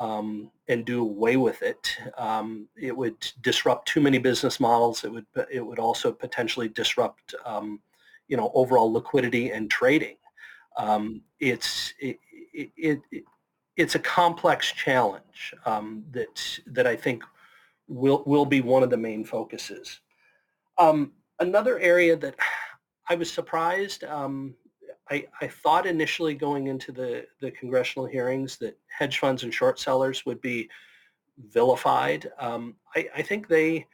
um, 0.00 0.50
and 0.68 0.84
do 0.84 1.02
away 1.02 1.36
with 1.36 1.62
it. 1.62 1.96
Um, 2.16 2.68
it 2.80 2.96
would 2.96 3.20
disrupt 3.40 3.88
too 3.88 4.00
many 4.00 4.18
business 4.18 4.60
models. 4.60 5.04
It 5.04 5.12
would 5.12 5.26
it 5.50 5.64
would 5.64 5.78
also 5.78 6.12
potentially 6.12 6.68
disrupt 6.68 7.34
um, 7.44 7.80
you 8.28 8.36
know 8.36 8.50
overall 8.54 8.92
liquidity 8.92 9.50
and 9.50 9.70
trading. 9.70 10.16
Um, 10.76 11.22
it's 11.40 11.94
it, 11.98 12.18
it, 12.52 12.70
it, 13.10 13.24
it's 13.76 13.94
a 13.94 14.00
complex 14.00 14.72
challenge 14.72 15.54
um, 15.66 16.04
that 16.12 16.60
that 16.66 16.86
I 16.86 16.96
think 16.96 17.24
will 17.88 18.22
will 18.26 18.46
be 18.46 18.60
one 18.60 18.82
of 18.82 18.90
the 18.90 18.96
main 18.96 19.24
focuses. 19.24 20.00
Um, 20.78 21.12
another 21.40 21.78
area 21.80 22.16
that 22.16 22.36
I 23.08 23.16
was 23.16 23.32
surprised. 23.32 24.04
I, 25.10 25.26
I 25.40 25.48
thought 25.48 25.86
initially 25.86 26.34
going 26.34 26.66
into 26.66 26.92
the, 26.92 27.26
the 27.40 27.50
congressional 27.50 28.06
hearings 28.06 28.56
that 28.58 28.78
hedge 28.88 29.18
funds 29.18 29.42
and 29.42 29.52
short 29.52 29.78
sellers 29.78 30.26
would 30.26 30.40
be 30.40 30.68
vilified. 31.50 32.30
Um, 32.38 32.76
I, 32.94 33.08
I 33.16 33.22
think 33.22 33.48
they, 33.48 33.86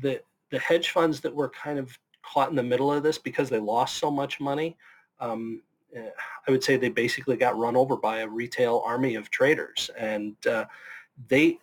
the, 0.00 0.20
the 0.50 0.58
hedge 0.58 0.90
funds 0.90 1.20
that 1.20 1.34
were 1.34 1.50
kind 1.50 1.78
of 1.78 1.98
caught 2.22 2.50
in 2.50 2.56
the 2.56 2.62
middle 2.62 2.92
of 2.92 3.02
this 3.02 3.18
because 3.18 3.48
they 3.48 3.58
lost 3.58 3.98
so 3.98 4.10
much 4.10 4.40
money, 4.40 4.76
um, 5.20 5.62
eh, 5.94 6.10
I 6.46 6.50
would 6.50 6.62
say 6.62 6.76
they 6.76 6.88
basically 6.88 7.36
got 7.36 7.58
run 7.58 7.76
over 7.76 7.96
by 7.96 8.18
a 8.18 8.28
retail 8.28 8.82
army 8.84 9.14
of 9.14 9.30
traders, 9.30 9.90
and 9.96 10.34
uh, 10.46 10.66
they 11.28 11.58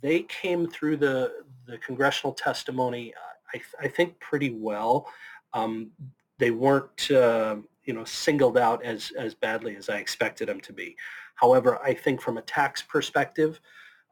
they 0.00 0.22
came 0.22 0.66
through 0.68 0.96
the 0.98 1.44
the 1.66 1.78
congressional 1.78 2.34
testimony, 2.34 3.14
I, 3.54 3.60
I 3.86 3.88
think, 3.88 4.18
pretty 4.20 4.50
well. 4.50 5.08
Um, 5.52 5.90
they 6.38 6.50
weren't 6.50 7.10
uh, 7.10 7.56
you 7.84 7.94
know, 7.94 8.04
singled 8.04 8.56
out 8.56 8.84
as, 8.84 9.12
as 9.18 9.34
badly 9.34 9.76
as 9.76 9.88
I 9.88 9.98
expected 9.98 10.48
them 10.48 10.60
to 10.62 10.72
be. 10.72 10.96
However, 11.34 11.82
I 11.82 11.94
think 11.94 12.20
from 12.20 12.38
a 12.38 12.42
tax 12.42 12.82
perspective, 12.82 13.60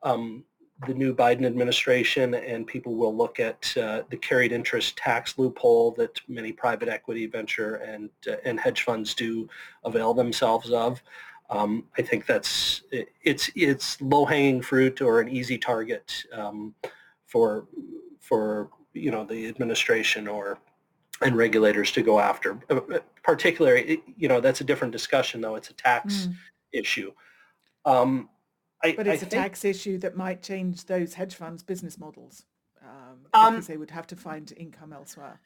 um, 0.03 0.45
the 0.87 0.95
new 0.95 1.15
Biden 1.15 1.47
administration 1.47 2.35
and 2.35 2.67
people 2.67 2.97
will 2.97 3.17
look 3.17 3.39
at 3.39 3.73
uh, 3.77 4.03
the 4.11 4.17
carried 4.17 4.53
interest 4.53 4.97
tax 4.97 5.39
loophole 5.39 5.93
that 5.93 6.21
many 6.29 6.53
private 6.53 6.89
equity 6.89 7.27
venture 7.27 7.77
and 7.77 8.11
uh, 8.29 8.37
and 8.45 8.59
hedge 8.59 8.83
funds 8.83 9.15
do 9.15 9.49
avail 9.85 10.13
themselves 10.13 10.71
of. 10.71 11.03
Um, 11.51 11.85
I 11.99 12.03
think 12.03 12.27
that's 12.27 12.83
it's 12.91 13.51
it's 13.55 14.01
low 14.01 14.25
hanging 14.25 14.63
fruit 14.63 15.01
or 15.01 15.21
an 15.21 15.29
easy 15.29 15.59
target 15.59 16.25
um, 16.33 16.75
for 17.27 17.67
for 18.21 18.71
you 18.93 19.11
know 19.11 19.25
the 19.25 19.49
administration 19.49 20.27
or 20.27 20.59
and 21.25 21.37
regulators 21.37 21.93
to 21.93 22.03
go 22.03 22.21
after. 22.21 22.59
Uh, 22.71 22.81
uh, 22.95 22.99
particularly, 23.23 24.03
you 24.17 24.29
know, 24.29 24.41
that's 24.41 24.61
a 24.61 24.65
different 24.65 24.93
discussion, 24.93 25.41
though. 25.41 25.57
It's 25.57 25.71
a 25.71 25.75
tax 25.75 26.27
mm. 26.27 26.35
issue. 26.73 27.13
Um, 27.85 28.29
I, 28.83 28.93
but 28.93 29.07
it's 29.07 29.23
I 29.23 29.27
a 29.27 29.31
think, 29.31 29.43
tax 29.43 29.65
issue 29.65 29.99
that 29.99 30.17
might 30.17 30.43
change 30.43 30.87
those 30.87 31.15
hedge 31.15 31.35
funds' 31.35 31.63
business 31.63 31.99
models 31.99 32.45
um, 32.83 33.19
um 33.33 33.55
because 33.55 33.67
they 33.69 33.77
would 33.77 33.91
have 33.91 34.07
to 34.09 34.17
find 34.17 34.53
income 34.57 34.93
elsewhere. 34.93 35.41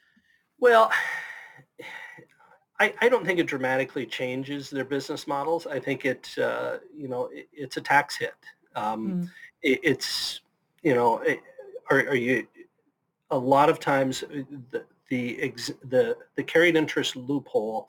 Well, 0.58 0.90
I, 2.78 2.92
I 3.00 3.08
don't 3.08 3.24
think 3.24 3.38
it 3.38 3.46
dramatically 3.46 4.04
changes 4.04 4.68
their 4.68 4.84
business 4.84 5.26
models. 5.26 5.66
I 5.66 5.80
think 5.80 6.04
it, 6.04 6.28
uh, 6.38 6.76
you 6.94 7.08
know, 7.08 7.30
it, 7.32 7.48
it's 7.50 7.78
a 7.78 7.80
tax 7.80 8.18
hit. 8.18 8.34
Um, 8.74 9.08
mm. 9.08 9.30
it, 9.62 9.80
it's, 9.82 10.42
you 10.82 10.94
know, 10.94 11.24
are, 11.90 11.98
are 12.00 12.14
you 12.14 12.46
a 13.30 13.38
lot 13.38 13.68
of 13.68 13.80
times 13.80 14.22
uh, 14.24 14.42
the, 14.70 14.84
the, 15.08 15.40
ex- 15.42 15.72
the, 15.88 16.16
the 16.36 16.42
carried 16.42 16.76
interest 16.76 17.16
loophole 17.16 17.88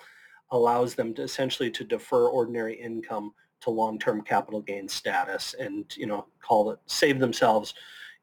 allows 0.52 0.96
them 0.96 1.14
to 1.16 1.24
essentially 1.24 1.70
to 1.72 1.84
defer 1.84 2.28
ordinary 2.28 2.76
income 2.76 3.34
to 3.62 3.70
long-term 3.70 4.22
capital 4.22 4.62
gain 4.62 4.88
status 4.88 5.56
and, 5.60 5.96
you 5.98 6.06
know, 6.06 6.26
call 6.42 6.72
it, 6.72 6.80
save 6.86 7.20
themselves, 7.20 7.74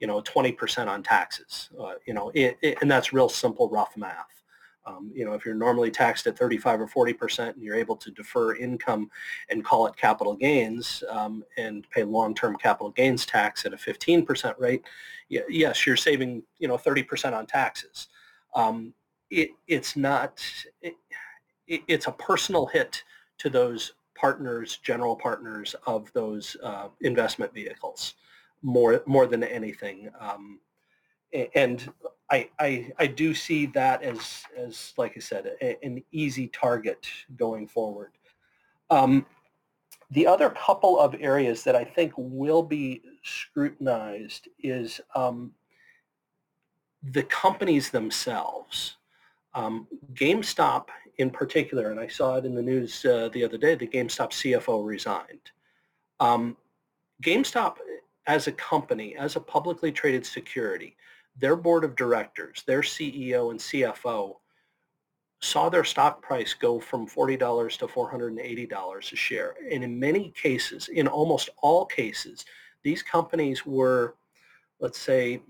you 0.00 0.06
know, 0.06 0.22
20% 0.22 0.86
on 0.86 1.02
taxes, 1.02 1.70
uh, 1.80 1.94
you 2.06 2.14
know, 2.14 2.30
it, 2.34 2.56
it, 2.62 2.78
and 2.80 2.90
that's 2.90 3.12
real 3.12 3.28
simple, 3.28 3.68
rough 3.68 3.96
math. 3.96 4.42
Um, 4.86 5.10
you 5.14 5.24
know, 5.24 5.32
if 5.32 5.46
you're 5.46 5.54
normally 5.54 5.90
taxed 5.90 6.26
at 6.26 6.38
35 6.38 6.82
or 6.82 6.86
40 6.86 7.14
percent 7.14 7.56
and 7.56 7.64
you're 7.64 7.74
able 7.74 7.96
to 7.96 8.10
defer 8.10 8.54
income 8.56 9.10
and 9.48 9.64
call 9.64 9.86
it 9.86 9.96
capital 9.96 10.36
gains 10.36 11.02
um, 11.08 11.42
and 11.56 11.88
pay 11.88 12.04
long-term 12.04 12.56
capital 12.56 12.90
gains 12.90 13.24
tax 13.24 13.64
at 13.64 13.72
a 13.72 13.78
15 13.78 14.26
percent 14.26 14.58
rate, 14.58 14.82
yes, 15.30 15.86
you're 15.86 15.96
saving, 15.96 16.42
you 16.58 16.68
know, 16.68 16.76
30 16.76 17.02
percent 17.02 17.34
on 17.34 17.46
taxes 17.46 18.08
um, 18.54 18.94
it, 19.30 19.50
it's 19.66 19.96
not, 19.96 20.42
it, 20.82 20.94
it's 21.66 22.06
a 22.06 22.12
personal 22.12 22.66
hit 22.66 23.02
to 23.38 23.50
those 23.50 23.94
partners, 24.14 24.78
general 24.82 25.16
partners 25.16 25.74
of 25.86 26.12
those 26.12 26.56
uh, 26.62 26.88
investment 27.00 27.52
vehicles 27.52 28.14
more, 28.62 29.02
more 29.06 29.26
than 29.26 29.42
anything. 29.42 30.08
Um, 30.20 30.60
and 31.54 31.92
I, 32.30 32.48
I, 32.60 32.92
I 32.98 33.06
do 33.06 33.34
see 33.34 33.66
that 33.66 34.02
as, 34.02 34.44
as 34.56 34.94
like 34.96 35.14
I 35.16 35.20
said, 35.20 35.52
a, 35.60 35.84
an 35.84 36.02
easy 36.12 36.46
target 36.48 37.06
going 37.36 37.66
forward. 37.66 38.12
Um, 38.90 39.26
the 40.10 40.26
other 40.26 40.50
couple 40.50 40.98
of 40.98 41.16
areas 41.18 41.64
that 41.64 41.74
I 41.74 41.82
think 41.82 42.12
will 42.16 42.62
be 42.62 43.02
scrutinized 43.24 44.48
is 44.62 45.00
um, 45.16 45.52
the 47.12 47.22
companies 47.24 47.90
themselves, 47.90 48.96
um, 49.54 49.86
GameStop 50.14 50.86
in 51.18 51.30
particular, 51.30 51.90
and 51.90 52.00
I 52.00 52.08
saw 52.08 52.36
it 52.36 52.44
in 52.44 52.54
the 52.54 52.62
news 52.62 53.04
uh, 53.04 53.28
the 53.32 53.44
other 53.44 53.58
day, 53.58 53.74
the 53.74 53.86
GameStop 53.86 54.30
CFO 54.30 54.84
resigned. 54.84 55.50
Um, 56.18 56.56
GameStop 57.22 57.76
as 58.26 58.46
a 58.46 58.52
company, 58.52 59.16
as 59.16 59.36
a 59.36 59.40
publicly 59.40 59.92
traded 59.92 60.26
security, 60.26 60.96
their 61.36 61.56
board 61.56 61.84
of 61.84 61.96
directors, 61.96 62.62
their 62.66 62.80
CEO 62.80 63.50
and 63.50 63.60
CFO 63.60 64.36
saw 65.40 65.68
their 65.68 65.84
stock 65.84 66.22
price 66.22 66.54
go 66.54 66.80
from 66.80 67.06
$40 67.06 67.78
to 67.78 67.86
$480 67.86 69.12
a 69.12 69.16
share. 69.16 69.54
And 69.70 69.84
in 69.84 69.98
many 69.98 70.30
cases, 70.30 70.88
in 70.88 71.06
almost 71.06 71.50
all 71.60 71.84
cases, 71.84 72.44
these 72.82 73.02
companies 73.02 73.66
were, 73.66 74.14
let's 74.80 74.98
say, 74.98 75.42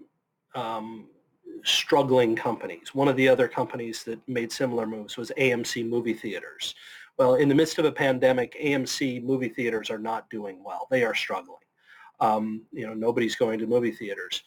um, 0.54 1.06
struggling 1.62 2.34
companies. 2.34 2.94
One 2.94 3.08
of 3.08 3.16
the 3.16 3.28
other 3.28 3.48
companies 3.48 4.04
that 4.04 4.26
made 4.28 4.52
similar 4.52 4.86
moves 4.86 5.16
was 5.16 5.30
AMC 5.38 5.88
movie 5.88 6.14
theaters. 6.14 6.74
Well, 7.16 7.36
in 7.36 7.48
the 7.48 7.54
midst 7.54 7.78
of 7.78 7.84
a 7.84 7.92
pandemic, 7.92 8.56
AMC 8.60 9.22
movie 9.22 9.48
theaters 9.48 9.90
are 9.90 9.98
not 9.98 10.28
doing 10.30 10.62
well. 10.64 10.88
They 10.90 11.04
are 11.04 11.14
struggling. 11.14 11.58
Um, 12.20 12.62
you 12.72 12.86
know, 12.86 12.94
nobody's 12.94 13.36
going 13.36 13.58
to 13.60 13.66
movie 13.66 13.92
theaters. 13.92 14.42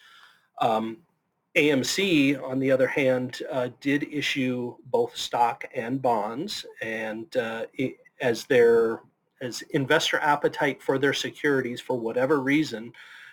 Um, 0.59 0.97
AMC, 1.55 2.41
on 2.41 2.59
the 2.59 2.71
other 2.71 2.87
hand, 2.87 3.41
uh, 3.51 3.69
did 3.81 4.03
issue 4.11 4.75
both 4.85 5.15
stock 5.15 5.65
and 5.73 6.01
bonds, 6.01 6.65
and 6.81 7.35
uh, 7.37 7.65
as 8.21 8.45
their 8.45 9.01
as 9.41 9.61
investor 9.71 10.19
appetite 10.19 10.81
for 10.81 10.97
their 10.97 11.13
securities, 11.13 11.79
for 11.79 11.97
whatever 11.97 12.41
reason, 12.41 12.91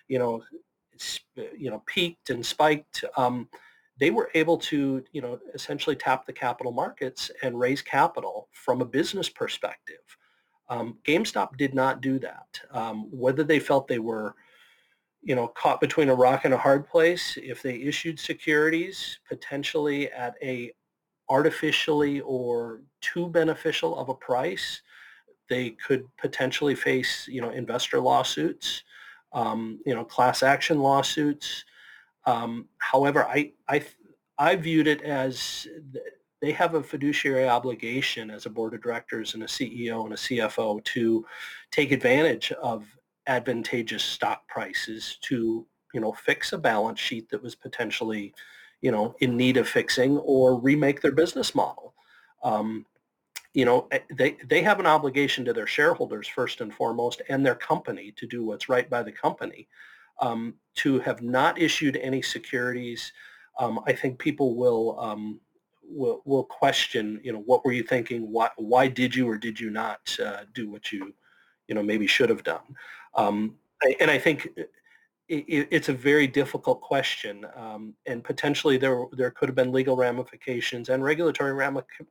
you 0.08 0.18
know, 0.18 0.42
you 1.56 1.70
know, 1.70 1.82
peaked 1.86 2.30
and 2.30 2.44
spiked. 2.44 3.04
Um, 3.16 3.48
they 3.98 4.10
were 4.10 4.30
able 4.34 4.58
to, 4.58 5.04
you 5.12 5.20
know, 5.20 5.38
essentially 5.54 5.94
tap 5.96 6.26
the 6.26 6.32
capital 6.32 6.72
markets 6.72 7.30
and 7.42 7.58
raise 7.58 7.80
capital 7.80 8.48
from 8.52 8.80
a 8.80 8.84
business 8.84 9.28
perspective. 9.28 10.02
Um, 10.68 10.98
GameStop 11.04 11.56
did 11.56 11.74
not 11.74 12.00
do 12.00 12.18
that. 12.20 12.60
Um, 12.70 13.08
whether 13.10 13.44
they 13.44 13.60
felt 13.60 13.86
they 13.86 13.98
were, 13.98 14.34
you 15.22 15.34
know, 15.34 15.48
caught 15.48 15.80
between 15.80 16.08
a 16.08 16.14
rock 16.14 16.44
and 16.44 16.54
a 16.54 16.58
hard 16.58 16.86
place, 16.88 17.38
if 17.40 17.62
they 17.62 17.76
issued 17.76 18.18
securities 18.18 19.18
potentially 19.28 20.10
at 20.10 20.34
a 20.42 20.72
artificially 21.28 22.20
or 22.20 22.82
too 23.00 23.28
beneficial 23.28 23.98
of 23.98 24.08
a 24.08 24.14
price, 24.14 24.82
they 25.48 25.70
could 25.70 26.04
potentially 26.18 26.74
face, 26.74 27.26
you 27.28 27.40
know, 27.40 27.50
investor 27.50 28.00
lawsuits, 28.00 28.82
um, 29.34 29.80
you 29.84 29.94
know, 29.94 30.04
class 30.04 30.42
action 30.42 30.78
lawsuits. 30.78 31.64
Um, 32.24 32.68
however, 32.78 33.26
I, 33.26 33.52
I, 33.68 33.84
I 34.38 34.56
viewed 34.56 34.86
it 34.86 35.02
as 35.02 35.66
they 36.40 36.52
have 36.52 36.74
a 36.74 36.82
fiduciary 36.82 37.48
obligation 37.48 38.30
as 38.30 38.46
a 38.46 38.50
board 38.50 38.74
of 38.74 38.82
directors 38.82 39.34
and 39.34 39.42
a 39.42 39.46
CEO 39.46 40.04
and 40.04 40.14
a 40.14 40.16
CFO 40.16 40.82
to 40.84 41.26
take 41.70 41.90
advantage 41.90 42.52
of 42.52 42.86
advantageous 43.26 44.02
stock 44.02 44.46
prices 44.48 45.18
to, 45.22 45.66
you 45.92 46.00
know, 46.00 46.12
fix 46.12 46.52
a 46.52 46.58
balance 46.58 47.00
sheet 47.00 47.28
that 47.30 47.42
was 47.42 47.54
potentially, 47.54 48.34
you 48.80 48.92
know, 48.92 49.14
in 49.20 49.36
need 49.36 49.56
of 49.56 49.68
fixing 49.68 50.18
or 50.18 50.58
remake 50.60 51.00
their 51.00 51.12
business 51.12 51.54
model. 51.54 51.94
Um, 52.42 52.86
you 53.54 53.64
know, 53.64 53.86
eh, 53.92 54.00
they, 54.10 54.36
they 54.48 54.62
have 54.62 54.80
an 54.80 54.86
obligation 54.86 55.44
to 55.44 55.52
their 55.52 55.66
shareholders 55.66 56.28
first 56.28 56.60
and 56.60 56.74
foremost 56.74 57.22
and 57.28 57.46
their 57.46 57.54
company 57.54 58.12
to 58.16 58.26
do 58.26 58.44
what's 58.44 58.68
right 58.68 58.90
by 58.90 59.02
the 59.02 59.12
company. 59.12 59.68
Um, 60.20 60.54
to 60.76 61.00
have 61.00 61.22
not 61.22 61.60
issued 61.60 61.96
any 61.96 62.22
securities, 62.22 63.12
um, 63.58 63.80
I 63.86 63.92
think 63.92 64.18
people 64.18 64.54
will, 64.54 64.98
um, 65.00 65.40
will 65.82 66.22
will 66.24 66.44
question, 66.44 67.20
you 67.24 67.32
know, 67.32 67.40
what 67.40 67.64
were 67.64 67.72
you 67.72 67.82
thinking? 67.82 68.30
Why 68.30 68.48
why 68.56 68.88
did 68.88 69.14
you 69.14 69.28
or 69.28 69.36
did 69.36 69.58
you 69.58 69.70
not 69.70 70.16
uh, 70.24 70.44
do 70.54 70.70
what 70.70 70.92
you, 70.92 71.12
you 71.68 71.74
know, 71.74 71.82
maybe 71.82 72.06
should 72.06 72.30
have 72.30 72.44
done? 72.44 72.76
Um, 73.16 73.56
and 74.00 74.10
I 74.10 74.18
think 74.18 74.48
it, 75.28 75.68
it's 75.70 75.88
a 75.88 75.94
very 75.94 76.26
difficult 76.26 76.80
question, 76.80 77.46
um, 77.56 77.94
and 78.06 78.22
potentially 78.22 78.76
there 78.76 79.04
there 79.12 79.30
could 79.30 79.48
have 79.48 79.56
been 79.56 79.72
legal 79.72 79.96
ramifications 79.96 80.88
and 80.88 81.02
regulatory 81.02 81.52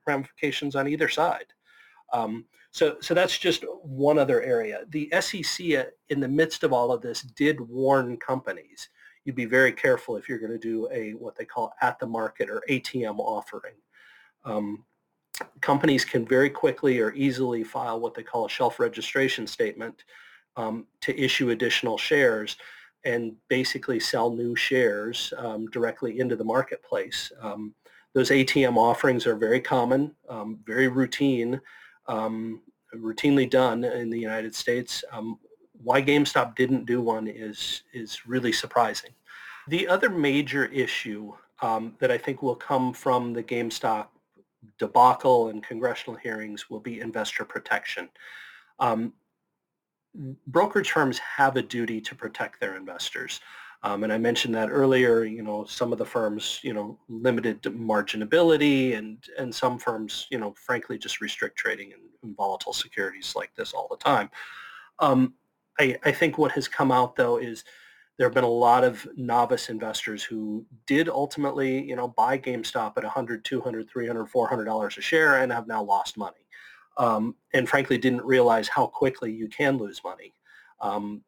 ramifications 0.07 0.75
on 0.75 0.87
either 0.87 1.09
side. 1.09 1.45
Um, 2.11 2.45
so, 2.71 2.95
so 3.01 3.13
that's 3.13 3.37
just 3.37 3.63
one 3.83 4.17
other 4.17 4.41
area. 4.41 4.85
The 4.89 5.11
SEC, 5.21 5.73
uh, 5.73 5.83
in 6.09 6.19
the 6.19 6.27
midst 6.27 6.63
of 6.63 6.73
all 6.73 6.91
of 6.91 7.01
this, 7.01 7.21
did 7.21 7.61
warn 7.61 8.17
companies. 8.17 8.89
You'd 9.25 9.35
be 9.35 9.45
very 9.45 9.71
careful 9.71 10.17
if 10.17 10.27
you're 10.27 10.39
going 10.39 10.51
to 10.51 10.57
do 10.57 10.89
a 10.91 11.11
what 11.11 11.35
they 11.35 11.45
call 11.45 11.73
at 11.81 11.99
the 11.99 12.07
market 12.07 12.49
or 12.49 12.63
ATM 12.69 13.19
offering. 13.19 13.75
Um, 14.43 14.85
companies 15.61 16.03
can 16.03 16.25
very 16.25 16.49
quickly 16.49 16.99
or 16.99 17.13
easily 17.13 17.63
file 17.63 17.99
what 17.99 18.15
they 18.15 18.23
call 18.23 18.45
a 18.45 18.49
shelf 18.49 18.79
registration 18.79 19.45
statement 19.45 20.03
um, 20.57 20.87
to 21.01 21.17
issue 21.19 21.51
additional 21.51 21.97
shares 21.97 22.57
and 23.05 23.35
basically 23.49 23.99
sell 23.99 24.31
new 24.31 24.55
shares 24.55 25.33
um, 25.37 25.67
directly 25.67 26.19
into 26.19 26.35
the 26.35 26.43
marketplace. 26.43 27.31
Um, 27.41 27.73
those 28.13 28.29
ATM 28.29 28.77
offerings 28.77 29.25
are 29.25 29.35
very 29.35 29.59
common, 29.59 30.15
um, 30.29 30.59
very 30.65 30.87
routine, 30.87 31.59
um, 32.07 32.61
routinely 32.95 33.49
done 33.49 33.83
in 33.83 34.09
the 34.09 34.19
United 34.19 34.53
States. 34.53 35.03
Um, 35.11 35.39
why 35.83 36.01
GameStop 36.01 36.55
didn't 36.55 36.85
do 36.85 37.01
one 37.01 37.27
is, 37.27 37.83
is 37.91 38.25
really 38.25 38.51
surprising. 38.51 39.11
The 39.67 39.87
other 39.87 40.09
major 40.09 40.65
issue 40.65 41.33
um, 41.61 41.95
that 41.99 42.11
I 42.11 42.17
think 42.17 42.41
will 42.41 42.55
come 42.55 42.93
from 42.93 43.33
the 43.33 43.43
GameStop 43.43 44.07
debacle 44.77 45.49
and 45.49 45.63
congressional 45.63 46.17
hearings 46.17 46.69
will 46.69 46.79
be 46.79 46.99
investor 46.99 47.45
protection. 47.45 48.09
Um, 48.79 49.13
brokerage 50.47 50.91
firms 50.91 51.19
have 51.19 51.55
a 51.55 51.61
duty 51.61 51.99
to 52.01 52.15
protect 52.15 52.59
their 52.59 52.75
investors. 52.75 53.39
Um, 53.83 54.03
and 54.03 54.13
I 54.13 54.17
mentioned 54.17 54.55
that 54.55 54.69
earlier, 54.69 55.25
you 55.25 55.43
know, 55.43 55.65
some 55.65 55.91
of 55.91 55.97
the 55.97 56.05
firms, 56.05 56.59
you 56.63 56.73
know, 56.73 56.97
limited 57.09 57.61
marginability 57.63 58.97
and, 58.97 59.21
and 59.37 59.53
some 59.53 59.77
firms, 59.77 60.25
you 60.31 60.37
know, 60.37 60.53
frankly, 60.53 60.97
just 60.97 61.19
restrict 61.19 61.57
trading 61.57 61.91
in, 61.91 61.99
in 62.23 62.33
volatile 62.33 62.71
securities 62.71 63.35
like 63.35 63.53
this 63.55 63.73
all 63.73 63.89
the 63.89 63.97
time. 63.97 64.29
Um, 64.99 65.33
I, 65.79 65.97
I 66.05 66.11
think 66.13 66.37
what 66.37 66.53
has 66.53 66.67
come 66.67 66.91
out, 66.91 67.17
though, 67.17 67.37
is 67.37 67.65
there 68.17 68.27
have 68.27 68.33
been 68.33 68.43
a 68.45 68.49
lot 68.49 68.85
of 68.85 69.05
novice 69.17 69.69
investors 69.69 70.23
who 70.23 70.65
did 70.85 71.09
ultimately, 71.09 71.83
you 71.83 71.95
know, 71.95 72.07
buy 72.07 72.37
GameStop 72.37 72.93
at 72.95 73.03
100, 73.03 73.43
200, 73.43 73.89
300, 73.89 74.25
400 74.27 74.65
dollars 74.65 74.97
a 74.97 75.01
share 75.01 75.41
and 75.41 75.51
have 75.51 75.67
now 75.67 75.83
lost 75.83 76.17
money. 76.17 76.42
Um, 76.97 77.35
and 77.53 77.67
frankly, 77.67 77.97
didn't 77.97 78.25
realize 78.25 78.67
how 78.67 78.87
quickly 78.87 79.31
you 79.31 79.47
can 79.47 79.77
lose 79.77 80.01
money. 80.03 80.33
Um, 80.81 81.23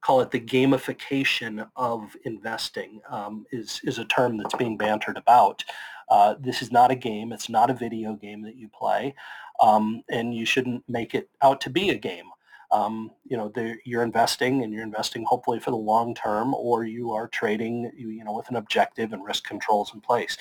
call 0.00 0.20
it 0.20 0.30
the 0.30 0.40
gamification 0.40 1.68
of 1.76 2.16
investing 2.24 3.00
um, 3.08 3.46
is, 3.52 3.80
is 3.84 3.98
a 3.98 4.04
term 4.06 4.36
that's 4.36 4.54
being 4.54 4.76
bantered 4.76 5.16
about. 5.16 5.64
Uh, 6.08 6.34
this 6.40 6.62
is 6.62 6.72
not 6.72 6.90
a 6.90 6.94
game. 6.94 7.32
It's 7.32 7.48
not 7.48 7.70
a 7.70 7.74
video 7.74 8.14
game 8.14 8.42
that 8.42 8.56
you 8.56 8.68
play. 8.68 9.14
Um, 9.60 10.02
and 10.10 10.34
you 10.34 10.46
shouldn't 10.46 10.84
make 10.88 11.14
it 11.14 11.28
out 11.42 11.60
to 11.62 11.70
be 11.70 11.90
a 11.90 11.96
game. 11.96 12.30
Um, 12.70 13.12
you 13.24 13.36
know, 13.36 13.52
you're 13.84 14.02
investing 14.02 14.62
and 14.62 14.72
you're 14.72 14.82
investing 14.82 15.24
hopefully 15.24 15.58
for 15.58 15.70
the 15.70 15.76
long 15.76 16.14
term 16.14 16.54
or 16.54 16.84
you 16.84 17.12
are 17.12 17.26
trading, 17.28 17.90
you 17.96 18.22
know, 18.24 18.34
with 18.34 18.48
an 18.50 18.56
objective 18.56 19.12
and 19.12 19.24
risk 19.24 19.44
controls 19.44 19.92
in 19.94 20.00
place. 20.00 20.36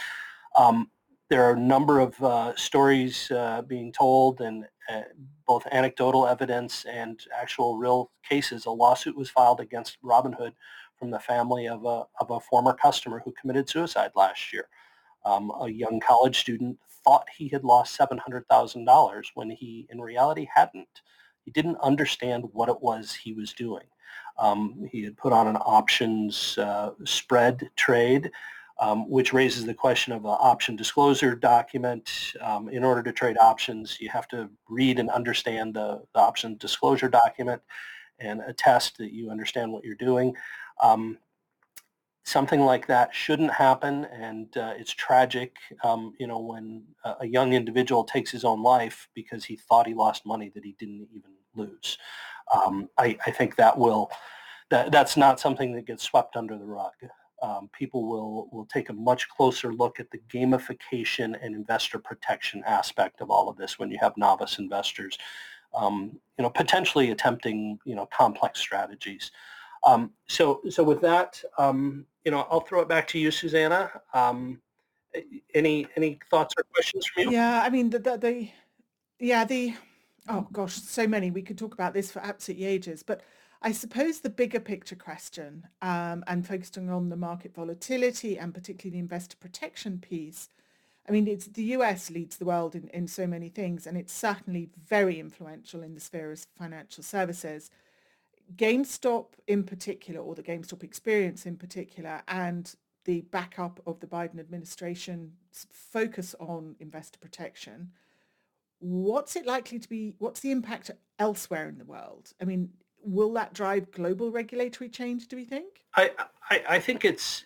Um, 0.56 0.91
there 1.29 1.43
are 1.43 1.53
a 1.53 1.59
number 1.59 1.99
of 1.99 2.21
uh, 2.23 2.55
stories 2.55 3.29
uh, 3.31 3.61
being 3.63 3.91
told 3.91 4.39
and 4.41 4.65
uh, 4.89 5.01
both 5.45 5.67
anecdotal 5.71 6.25
evidence 6.25 6.85
and 6.85 7.19
actual 7.37 7.77
real 7.77 8.11
cases. 8.27 8.65
A 8.65 8.71
lawsuit 8.71 9.17
was 9.17 9.29
filed 9.29 9.59
against 9.59 9.97
Robinhood 10.03 10.53
from 10.97 11.11
the 11.11 11.19
family 11.19 11.67
of 11.67 11.85
a, 11.85 12.05
of 12.21 12.31
a 12.31 12.39
former 12.39 12.73
customer 12.73 13.21
who 13.23 13.33
committed 13.39 13.69
suicide 13.69 14.11
last 14.15 14.53
year. 14.53 14.67
Um, 15.25 15.51
a 15.61 15.67
young 15.67 15.99
college 15.99 16.39
student 16.39 16.77
thought 17.03 17.27
he 17.37 17.49
had 17.49 17.63
lost 17.63 17.97
$700,000 17.97 19.23
when 19.35 19.49
he 19.49 19.87
in 19.89 19.99
reality 19.99 20.47
hadn't. 20.53 21.01
He 21.43 21.51
didn't 21.51 21.77
understand 21.81 22.45
what 22.53 22.69
it 22.69 22.81
was 22.81 23.13
he 23.13 23.33
was 23.33 23.53
doing. 23.53 23.85
Um, 24.39 24.87
he 24.91 25.03
had 25.03 25.17
put 25.17 25.33
on 25.33 25.47
an 25.47 25.57
options 25.57 26.57
uh, 26.57 26.91
spread 27.05 27.69
trade 27.75 28.31
um, 28.79 29.09
which 29.09 29.33
raises 29.33 29.65
the 29.65 29.73
question 29.73 30.13
of 30.13 30.25
an 30.25 30.37
option 30.39 30.75
disclosure 30.75 31.35
document. 31.35 32.33
Um, 32.41 32.69
in 32.69 32.83
order 32.83 33.01
to 33.03 33.11
trade 33.11 33.37
options, 33.41 33.99
you 33.99 34.09
have 34.09 34.27
to 34.29 34.49
read 34.69 34.99
and 34.99 35.09
understand 35.09 35.73
the, 35.73 36.03
the, 36.13 36.19
option 36.19 36.57
disclosure 36.57 37.09
document 37.09 37.61
and 38.19 38.41
attest 38.41 38.97
that 38.97 39.11
you 39.11 39.31
understand 39.31 39.71
what 39.71 39.83
you're 39.83 39.95
doing. 39.95 40.35
Um, 40.81 41.17
something 42.23 42.61
like 42.61 42.85
that 42.87 43.15
shouldn't 43.15 43.53
happen, 43.53 44.05
and 44.05 44.55
uh, 44.57 44.73
it's 44.77 44.93
tragic, 44.93 45.55
um, 45.83 46.13
you 46.19 46.27
know, 46.27 46.39
when 46.39 46.83
a, 47.03 47.15
a, 47.21 47.25
young 47.25 47.53
individual 47.53 48.03
takes 48.03 48.29
his 48.29 48.43
own 48.43 48.61
life 48.61 49.07
because 49.15 49.45
he 49.45 49.55
thought 49.55 49.87
he 49.87 49.93
lost 49.93 50.25
money 50.25 50.51
that 50.53 50.63
he 50.63 50.75
didn't 50.77 51.07
even 51.13 51.31
lose. 51.55 51.97
Um, 52.53 52.89
I, 52.97 53.17
I 53.25 53.31
think 53.31 53.55
that 53.55 53.77
will, 53.77 54.11
that, 54.69 54.91
that's 54.91 55.15
not 55.15 55.39
something 55.39 55.73
that 55.73 55.87
gets 55.87 56.03
swept 56.03 56.35
under 56.35 56.57
the 56.57 56.65
rug 56.65 56.91
um, 57.41 57.69
people 57.71 58.08
will, 58.08 58.50
will 58.52 58.65
take 58.65 58.89
a 58.89 58.93
much 58.93 59.30
closer 59.30 59.73
look 59.73 60.00
at 60.00 60.10
the 60.12 60.19
gamification 60.34 61.38
and 61.41 61.56
investor 61.56 62.00
protection 62.00 62.63
aspect 62.65 63.21
of 63.21 63.30
all 63.30 63.50
of 63.50 63.58
this 63.58 63.78
when 63.78 63.91
you 63.91 63.97
have 64.02 64.17
novice 64.17 64.60
investors, 64.60 65.17
um, 65.76 66.19
you 66.38 66.43
know, 66.43 66.50
potentially 66.50 67.12
attempting, 67.12 67.80
you 67.86 67.95
know, 67.95 68.08
complex 68.08 68.60
strategies. 68.60 69.32
Um, 69.86 70.12
so, 70.28 70.62
so 70.69 70.84
with 70.84 71.02
that, 71.02 71.41
um, 71.58 72.06
you 72.26 72.32
know, 72.32 72.47
I'll 72.50 72.62
throw 72.62 72.82
it 72.82 72.89
back 72.89 73.08
to 73.10 73.19
you, 73.19 73.32
Susanna. 73.32 73.91
Um, 74.13 74.60
any 75.54 75.88
any 75.95 76.19
thoughts 76.30 76.54
or 76.58 76.63
questions 76.73 77.06
from 77.08 77.23
you? 77.23 77.32
Yeah, 77.32 77.62
I 77.63 77.69
mean, 77.69 77.89
the, 77.89 78.00
the, 78.00 78.17
the 78.17 78.50
yeah, 79.19 79.45
the, 79.45 79.76
oh 80.28 80.47
gosh, 80.52 80.73
so 80.73 81.08
many. 81.08 81.32
We 81.32 81.41
could 81.41 81.58
talk 81.58 81.73
about 81.73 81.93
this 81.93 82.12
for 82.12 82.19
absolutely 82.19 82.65
ages, 82.65 83.04
but 83.04 83.21
I 83.62 83.72
suppose 83.72 84.20
the 84.20 84.30
bigger 84.30 84.60
picture 84.60 84.96
question, 84.96 85.67
um, 85.82 86.24
and 86.28 86.48
focusing 86.48 86.89
on 86.89 87.10
the 87.10 87.15
market 87.15 87.56
volatility 87.56 88.38
and 88.38 88.54
particularly 88.54 88.93
the 88.93 89.00
investor 89.00 89.36
protection 89.38 90.00
piece, 90.00 90.50
I 91.08 91.12
mean, 91.12 91.28
it's 91.28 91.48
the 91.48 91.63
US 91.63 92.10
leads 92.10 92.38
the 92.38 92.46
world 92.46 92.76
in, 92.76 92.89
in 92.89 93.08
so 93.08 93.26
many 93.26 93.50
things, 93.50 93.88
and 93.88 93.98
it's 93.98 94.13
certainly 94.13 94.70
very 94.88 95.20
influential 95.20 95.82
in 95.82 95.93
the 95.96 96.02
sphere 96.02 96.32
of 96.32 96.46
financial 96.58 97.04
services. 97.04 97.72
GameStop 98.55 99.28
in 99.47 99.64
particular, 99.64 100.20
or 100.20 100.36
the 100.36 100.43
GameStop 100.43 100.84
experience 100.84 101.45
in 101.45 101.55
particular, 101.55 102.22
and 102.28 102.76
the 103.05 103.22
backup 103.22 103.80
of 103.88 104.01
the 104.01 104.08
Biden 104.08 104.39
administration's 104.39 105.32
focus 105.72 106.36
on 106.39 106.76
investor 106.80 107.20
protection, 107.20 107.91
what's 108.80 109.36
it 109.36 109.45
likely 109.45 109.80
to 109.80 109.89
be? 109.89 110.14
What's 110.20 110.41
the 110.41 110.51
impact 110.51 110.91
elsewhere 111.18 111.70
in 111.70 111.78
the 111.78 111.86
world? 111.86 112.34
I 112.41 112.45
mean, 112.45 112.70
will 113.04 113.34
that 113.34 113.54
drive 113.54 113.91
global 113.91 114.32
regulatory 114.32 114.89
change, 114.89 115.28
do 115.28 115.36
we 115.36 115.45
think? 115.45 115.82
I, 115.95 116.12
I, 116.50 116.64
I 116.70 116.80
think 116.80 117.06
it's 117.06 117.43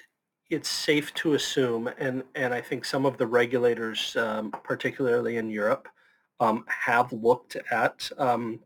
it's 0.49 0.67
safe 0.67 1.13
to 1.13 1.33
assume, 1.33 1.89
and, 1.97 2.23
and 2.35 2.53
I 2.53 2.59
think 2.59 2.83
some 2.83 3.05
of 3.05 3.17
the 3.17 3.25
regulators, 3.25 4.17
um, 4.17 4.51
particularly 4.51 5.37
in 5.37 5.49
Europe, 5.49 5.87
um, 6.41 6.65
have 6.67 7.13
looked 7.13 7.55
at 7.71 8.09
um, 8.17 8.59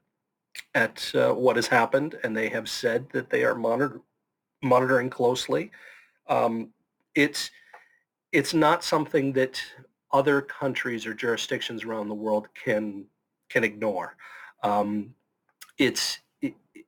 at 0.73 1.11
uh, 1.13 1.33
what 1.33 1.57
has 1.57 1.67
happened, 1.67 2.17
and 2.23 2.35
they 2.35 2.49
have 2.49 2.67
said 2.67 3.07
that 3.11 3.29
they 3.29 3.43
are 3.43 3.53
monitor- 3.53 4.01
monitoring 4.63 5.09
closely. 5.11 5.71
Um, 6.27 6.69
it's 7.13 7.51
it's 8.31 8.53
not 8.53 8.83
something 8.83 9.33
that 9.33 9.61
other 10.11 10.41
countries 10.41 11.05
or 11.05 11.13
jurisdictions 11.13 11.83
around 11.83 12.07
the 12.07 12.15
world 12.15 12.47
can 12.55 13.05
can 13.49 13.63
ignore. 13.63 14.17
Um, 14.63 15.13
it's 15.77 16.19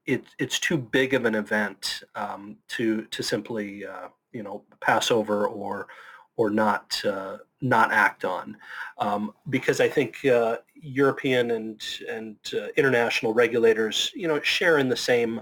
it, 0.08 0.24
it's 0.39 0.60
too 0.60 0.78
big 0.78 1.14
of 1.14 1.26
an 1.26 1.36
event 1.36 2.03
um, 2.16 2.58
to 2.70 3.05
to 3.05 3.22
simply 3.22 3.86
uh, 3.86 4.08
you 4.32 4.43
know, 4.43 4.64
pass 4.80 5.12
over 5.12 5.47
or 5.47 5.88
or 6.36 6.51
not 6.51 7.01
uh, 7.03 7.38
not 7.62 7.91
act 7.91 8.24
on, 8.24 8.55
um, 8.99 9.34
because 9.49 9.82
I 9.82 9.89
think 9.89 10.24
uh, 10.26 10.58
European 10.76 11.51
and 11.51 11.84
and 12.08 12.38
uh, 12.53 12.68
international 12.78 13.34
regulators, 13.34 14.12
you 14.14 14.28
know, 14.28 14.39
share 14.41 14.78
in 14.78 14.89
the 14.89 14.95
same 14.95 15.41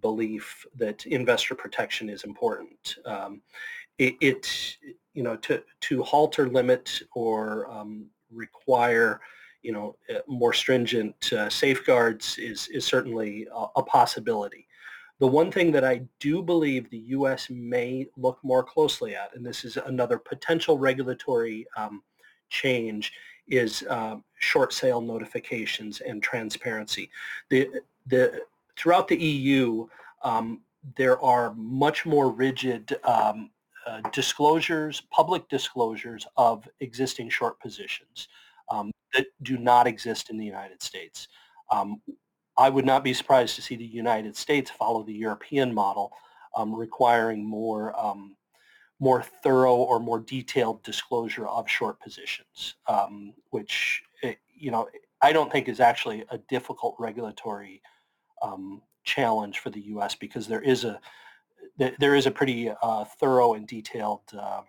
belief 0.00 0.66
that 0.76 1.06
investor 1.06 1.54
protection 1.54 2.08
is 2.08 2.24
important. 2.24 2.96
Um, 3.06 3.42
it, 3.98 4.14
it, 4.20 4.76
you 5.14 5.22
know, 5.22 5.36
to 5.36 5.62
to 5.82 6.02
halt 6.02 6.38
or 6.38 6.48
limit 6.48 7.02
or 7.14 7.70
um, 7.70 8.06
require, 8.32 9.20
you 9.62 9.72
know, 9.72 9.96
uh, 10.10 10.18
more 10.26 10.52
stringent 10.52 11.32
uh, 11.32 11.48
safeguards 11.48 12.36
is 12.38 12.68
is 12.68 12.84
certainly 12.84 13.46
a, 13.54 13.66
a 13.76 13.82
possibility. 13.82 14.66
The 15.18 15.26
one 15.28 15.52
thing 15.52 15.70
that 15.72 15.84
I 15.84 16.02
do 16.18 16.42
believe 16.42 16.90
the 16.90 16.98
U.S. 16.98 17.48
may 17.48 18.06
look 18.16 18.38
more 18.42 18.64
closely 18.64 19.14
at, 19.14 19.34
and 19.36 19.46
this 19.46 19.64
is 19.64 19.76
another 19.76 20.18
potential 20.18 20.78
regulatory 20.78 21.64
um, 21.76 22.02
change, 22.48 23.12
is 23.46 23.84
um, 23.88 24.24
short 24.40 24.72
sale 24.72 25.00
notifications 25.00 26.00
and 26.00 26.22
transparency. 26.22 27.08
The, 27.50 27.68
the, 28.06 28.42
throughout 28.76 29.06
the 29.06 29.16
EU, 29.16 29.86
um, 30.22 30.62
there 30.96 31.20
are 31.22 31.54
much 31.54 32.04
more 32.04 32.28
rigid 32.30 32.96
um, 33.04 33.50
uh, 33.86 34.00
disclosures, 34.12 35.02
public 35.12 35.48
disclosures 35.48 36.26
of 36.36 36.68
existing 36.80 37.28
short 37.28 37.60
positions 37.60 38.26
um, 38.72 38.90
that 39.14 39.26
do 39.42 39.58
not 39.58 39.86
exist 39.86 40.30
in 40.30 40.38
the 40.38 40.44
United 40.44 40.82
States. 40.82 41.28
Um, 41.70 42.00
I 42.58 42.68
would 42.68 42.86
not 42.86 43.04
be 43.04 43.14
surprised 43.14 43.56
to 43.56 43.62
see 43.62 43.76
the 43.76 43.84
United 43.84 44.36
States 44.36 44.70
follow 44.70 45.02
the 45.02 45.12
European 45.12 45.72
model, 45.72 46.12
um, 46.56 46.74
requiring 46.74 47.44
more 47.44 47.98
um, 47.98 48.36
more 49.00 49.22
thorough 49.42 49.74
or 49.74 49.98
more 49.98 50.20
detailed 50.20 50.82
disclosure 50.84 51.46
of 51.46 51.68
short 51.68 51.98
positions, 52.00 52.74
um, 52.86 53.34
which 53.50 54.02
eh, 54.22 54.34
you 54.54 54.70
know 54.70 54.88
I 55.20 55.32
don't 55.32 55.50
think 55.50 55.68
is 55.68 55.80
actually 55.80 56.24
a 56.30 56.38
difficult 56.38 56.96
regulatory 56.98 57.82
challenge 59.04 59.58
for 59.58 59.70
the 59.70 59.80
U.S. 59.80 60.14
because 60.14 60.46
there 60.46 60.62
is 60.62 60.84
a 60.84 61.00
there 61.98 62.14
is 62.14 62.26
a 62.26 62.30
pretty 62.30 62.70
uh, 62.82 63.04
thorough 63.18 63.54
and 63.54 63.66
detailed 63.66 64.20
uh, 64.38 64.62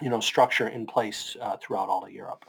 you 0.00 0.08
know 0.08 0.20
structure 0.20 0.68
in 0.68 0.86
place 0.86 1.36
uh, 1.40 1.56
throughout 1.56 1.88
all 1.88 2.04
of 2.04 2.12
Europe. 2.12 2.44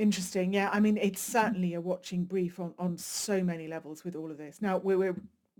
Interesting. 0.00 0.54
Yeah. 0.54 0.70
I 0.72 0.80
mean, 0.80 0.96
it's 0.96 1.20
certainly 1.20 1.74
a 1.74 1.80
watching 1.80 2.24
brief 2.24 2.58
on, 2.58 2.72
on 2.78 2.96
so 2.96 3.44
many 3.44 3.68
levels 3.68 4.02
with 4.02 4.16
all 4.16 4.30
of 4.30 4.38
this. 4.38 4.62
Now, 4.62 4.78
we're, 4.78 4.96
we're 4.96 5.16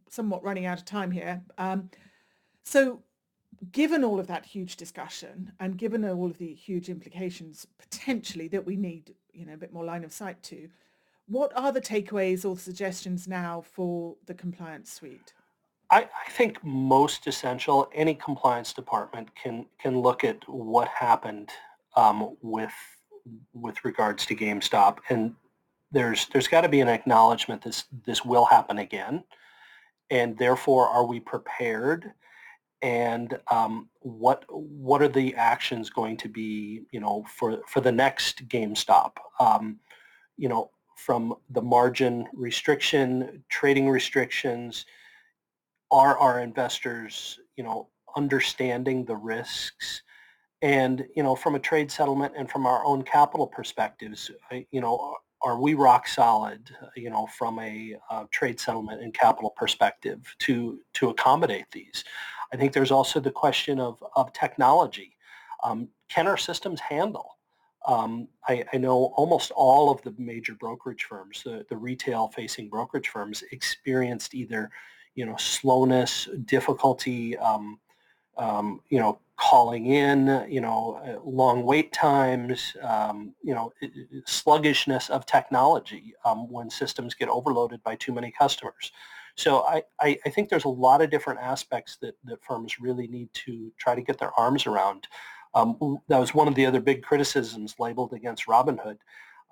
somewhat 0.09 0.43
running 0.43 0.64
out 0.64 0.78
of 0.78 0.86
time 0.86 1.11
here. 1.11 1.43
Um, 1.59 1.91
so 2.62 3.03
given 3.70 4.03
all 4.03 4.18
of 4.18 4.28
that 4.28 4.47
huge 4.47 4.76
discussion 4.76 5.53
and 5.61 5.76
given 5.76 6.07
all 6.07 6.24
of 6.24 6.38
the 6.38 6.55
huge 6.55 6.88
implications 6.88 7.66
potentially 7.78 8.49
that 8.49 8.64
we 8.64 8.76
need, 8.76 9.14
you 9.34 9.45
know, 9.45 9.53
a 9.53 9.59
bit 9.59 9.74
more 9.74 9.84
line 9.84 10.05
of 10.05 10.12
sight 10.12 10.43
to, 10.45 10.70
what 11.28 11.53
are 11.55 11.70
the 11.70 11.80
takeaways 11.80 12.49
or 12.49 12.57
suggestions 12.57 13.28
now 13.28 13.61
for 13.61 14.16
the 14.24 14.32
compliance 14.32 14.91
suite? 14.91 15.34
I, 15.91 16.05
I 16.05 16.30
think 16.30 16.64
most 16.64 17.26
essential, 17.26 17.91
any 17.95 18.14
compliance 18.14 18.72
department 18.72 19.28
can 19.34 19.66
can 19.78 20.01
look 20.01 20.24
at 20.24 20.49
what 20.49 20.88
happened 20.88 21.51
um, 21.95 22.36
with 22.41 22.72
with 23.53 23.85
regards 23.85 24.26
to 24.26 24.37
GameStop, 24.37 24.99
and 25.09 25.35
there's 25.93 26.26
there's 26.28 26.49
got 26.49 26.62
to 26.62 26.68
be 26.68 26.81
an 26.81 26.89
acknowledgement 26.89 27.62
this 27.62 27.85
this 28.07 28.24
will 28.24 28.45
happen 28.45 28.78
again, 28.78 29.24
and 30.11 30.37
therefore, 30.39 30.89
are 30.89 31.07
we 31.07 31.20
prepared? 31.20 32.12
And 32.83 33.39
um, 33.51 33.89
what 34.01 34.45
what 34.49 35.03
are 35.03 35.09
the 35.09 35.35
actions 35.35 35.91
going 35.91 36.16
to 36.18 36.28
be? 36.28 36.83
You 36.93 37.01
know, 37.01 37.24
for 37.28 37.61
for 37.66 37.81
the 37.81 37.93
next 37.93 38.49
GameStop, 38.49 39.12
um, 39.39 39.78
you 40.37 40.49
know, 40.49 40.70
from 40.97 41.35
the 41.51 41.62
margin 41.62 42.26
restriction, 42.33 43.43
trading 43.49 43.89
restrictions, 43.89 44.87
are 45.91 46.16
our 46.18 46.41
investors, 46.41 47.39
you 47.57 47.64
know, 47.64 47.89
understanding 48.16 49.05
the 49.05 49.16
risks? 49.16 50.03
And, 50.63 51.07
you 51.17 51.23
know, 51.23 51.35
from 51.35 51.55
a 51.55 51.59
trade 51.59 51.91
settlement 51.91 52.35
and 52.37 52.51
from 52.51 52.67
our 52.67 52.85
own 52.85 53.03
capital 53.03 53.47
perspectives, 53.47 54.31
you 54.71 54.81
know, 54.81 55.17
are 55.43 55.59
we 55.59 55.73
rock 55.73 56.07
solid, 56.07 56.71
you 56.95 57.09
know, 57.09 57.27
from 57.39 57.59
a 57.61 57.97
uh, 58.11 58.25
trade 58.31 58.61
settlement 58.61 59.03
and 59.03 59.15
capital 59.15 59.51
perspective 59.57 60.35
to 60.41 60.81
to 60.95 61.09
accommodate 61.09 61.65
these? 61.73 62.05
I 62.53 62.57
think 62.57 62.73
there's 62.73 62.91
also 62.91 63.21
the 63.21 63.31
question 63.31 63.81
of, 63.81 64.03
of 64.17 64.33
technology. 64.33 65.17
Um, 65.63 65.89
can 66.09 66.27
our 66.27 66.37
systems 66.37 66.81
handle? 66.81 67.39
Um, 67.87 68.29
I, 68.47 68.65
I, 68.75 68.77
know 68.77 69.15
almost 69.17 69.53
all 69.53 69.91
of 69.91 70.03
the 70.03 70.15
major 70.19 70.55
brokerage 70.55 71.05
firms, 71.05 71.43
the, 71.43 71.65
the 71.71 71.77
retail-facing 71.77 72.69
brokerage 72.69 73.09
firms, 73.09 73.43
experienced 73.53 74.35
either, 74.35 74.71
you 75.15 75.25
know, 75.25 75.37
slowness, 75.39 76.29
difficulty, 76.45 77.39
um, 77.39 77.81
um, 78.37 78.81
you 78.89 78.99
know, 78.99 79.18
calling 79.37 79.87
in, 79.87 80.45
you 80.49 80.61
know, 80.61 81.01
uh, 81.05 81.18
long 81.28 81.62
wait 81.62 81.93
times, 81.93 82.76
um, 82.83 83.35
you 83.43 83.55
know, 83.55 83.72
sluggishness 84.26 85.09
of 85.09 85.24
technology 85.24 86.14
um, 86.24 86.51
when 86.51 86.68
systems 86.68 87.14
get 87.14 87.28
overloaded 87.28 87.83
by 87.83 87.97
too 87.97 88.12
many 88.12 88.31
customers. 88.31 88.93
So 89.37 89.62
I, 89.62 89.83
I, 90.01 90.18
I, 90.26 90.28
think 90.28 90.51
there's 90.51 90.64
a 90.64 90.68
lot 90.68 91.01
of 91.01 91.09
different 91.09 91.41
aspects 91.41 91.97
that, 92.03 92.14
that 92.24 92.45
firms 92.45 92.81
really 92.81 93.07
need 93.07 93.33
to 93.47 93.72
try 93.78 93.95
to 93.95 94.03
get 94.03 94.18
their 94.18 94.39
arms 94.39 94.66
around. 94.66 95.07
Um, 95.55 95.99
that 96.09 96.18
was 96.18 96.35
one 96.35 96.47
of 96.47 96.55
the 96.55 96.66
other 96.66 96.81
big 96.81 97.03
criticisms 97.03 97.76
labeled 97.78 98.12
against 98.12 98.47
Robinhood. 98.47 98.99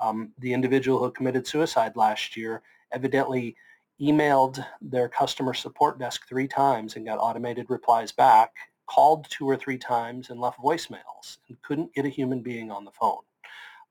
Um, 0.00 0.32
the 0.38 0.52
individual 0.52 0.98
who 0.98 1.10
committed 1.10 1.46
suicide 1.46 1.96
last 1.96 2.36
year 2.36 2.62
evidently 2.92 3.56
emailed 4.00 4.64
their 4.80 5.08
customer 5.08 5.54
support 5.54 5.98
desk 5.98 6.28
three 6.28 6.48
times 6.48 6.96
and 6.96 7.04
got 7.06 7.18
automated 7.18 7.66
replies 7.68 8.12
back 8.12 8.54
called 8.86 9.26
two 9.28 9.48
or 9.48 9.56
three 9.56 9.78
times 9.78 10.30
and 10.30 10.40
left 10.40 10.58
voicemails 10.58 11.38
and 11.48 11.60
couldn't 11.62 11.92
get 11.94 12.06
a 12.06 12.08
human 12.08 12.40
being 12.40 12.70
on 12.70 12.84
the 12.84 12.90
phone. 12.90 13.20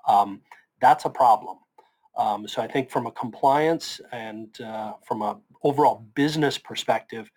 Um, 0.07 0.41
that's 0.81 1.05
a 1.05 1.09
problem. 1.09 1.57
Um, 2.17 2.47
so 2.47 2.61
I 2.61 2.67
think 2.67 2.89
from 2.89 3.05
a 3.05 3.11
compliance 3.11 4.01
and 4.11 4.59
uh, 4.61 4.93
from 5.03 5.21
an 5.21 5.37
overall 5.63 6.03
business 6.15 6.57
perspective, 6.57 7.29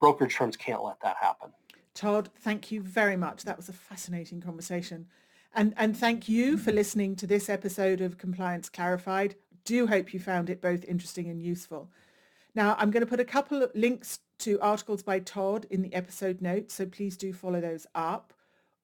brokerage 0.00 0.34
firms 0.34 0.56
can't 0.56 0.82
let 0.82 1.00
that 1.02 1.16
happen. 1.20 1.50
Todd, 1.94 2.30
thank 2.40 2.72
you 2.72 2.80
very 2.80 3.16
much. 3.16 3.44
That 3.44 3.58
was 3.58 3.68
a 3.68 3.74
fascinating 3.74 4.40
conversation. 4.40 5.06
And, 5.54 5.74
and 5.76 5.94
thank 5.94 6.30
you 6.30 6.56
for 6.56 6.72
listening 6.72 7.14
to 7.16 7.26
this 7.26 7.50
episode 7.50 8.00
of 8.00 8.16
Compliance 8.16 8.70
Clarified. 8.70 9.34
Do 9.66 9.86
hope 9.86 10.14
you 10.14 10.18
found 10.18 10.48
it 10.48 10.62
both 10.62 10.84
interesting 10.86 11.28
and 11.28 11.42
useful. 11.42 11.90
Now, 12.54 12.76
I'm 12.78 12.90
going 12.90 13.02
to 13.02 13.06
put 13.06 13.20
a 13.20 13.24
couple 13.24 13.62
of 13.62 13.70
links 13.74 14.20
to 14.40 14.58
articles 14.60 15.02
by 15.02 15.20
Todd 15.20 15.66
in 15.70 15.82
the 15.82 15.94
episode 15.94 16.42
notes, 16.42 16.74
so 16.74 16.86
please 16.86 17.16
do 17.16 17.32
follow 17.32 17.60
those 17.60 17.86
up. 17.94 18.32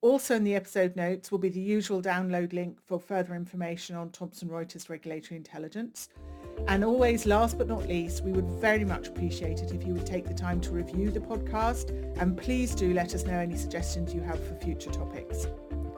Also 0.00 0.36
in 0.36 0.44
the 0.44 0.54
episode 0.54 0.94
notes 0.94 1.32
will 1.32 1.40
be 1.40 1.48
the 1.48 1.60
usual 1.60 2.00
download 2.00 2.52
link 2.52 2.78
for 2.80 3.00
further 3.00 3.34
information 3.34 3.96
on 3.96 4.10
Thomson 4.10 4.48
Reuters 4.48 4.88
regulatory 4.88 5.36
intelligence. 5.36 6.08
And 6.68 6.84
always, 6.84 7.26
last 7.26 7.58
but 7.58 7.66
not 7.66 7.88
least, 7.88 8.24
we 8.24 8.32
would 8.32 8.48
very 8.60 8.84
much 8.84 9.08
appreciate 9.08 9.60
it 9.60 9.72
if 9.72 9.84
you 9.84 9.94
would 9.94 10.06
take 10.06 10.26
the 10.26 10.34
time 10.34 10.60
to 10.62 10.70
review 10.70 11.10
the 11.10 11.20
podcast 11.20 11.90
and 12.20 12.36
please 12.36 12.74
do 12.74 12.94
let 12.94 13.14
us 13.14 13.24
know 13.24 13.38
any 13.38 13.56
suggestions 13.56 14.14
you 14.14 14.20
have 14.20 14.42
for 14.46 14.54
future 14.56 14.90
topics. 14.90 15.46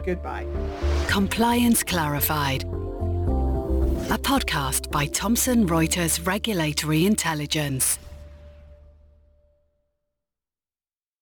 Goodbye. 0.05 0.47
Compliance 1.09 1.83
Clarified. 1.83 2.65
A 4.11 4.19
podcast 4.19 4.91
by 4.91 5.07
Thomson 5.07 5.69
Reuters 5.69 6.27
Regulatory 6.27 7.07
Intelligence. 7.07 7.97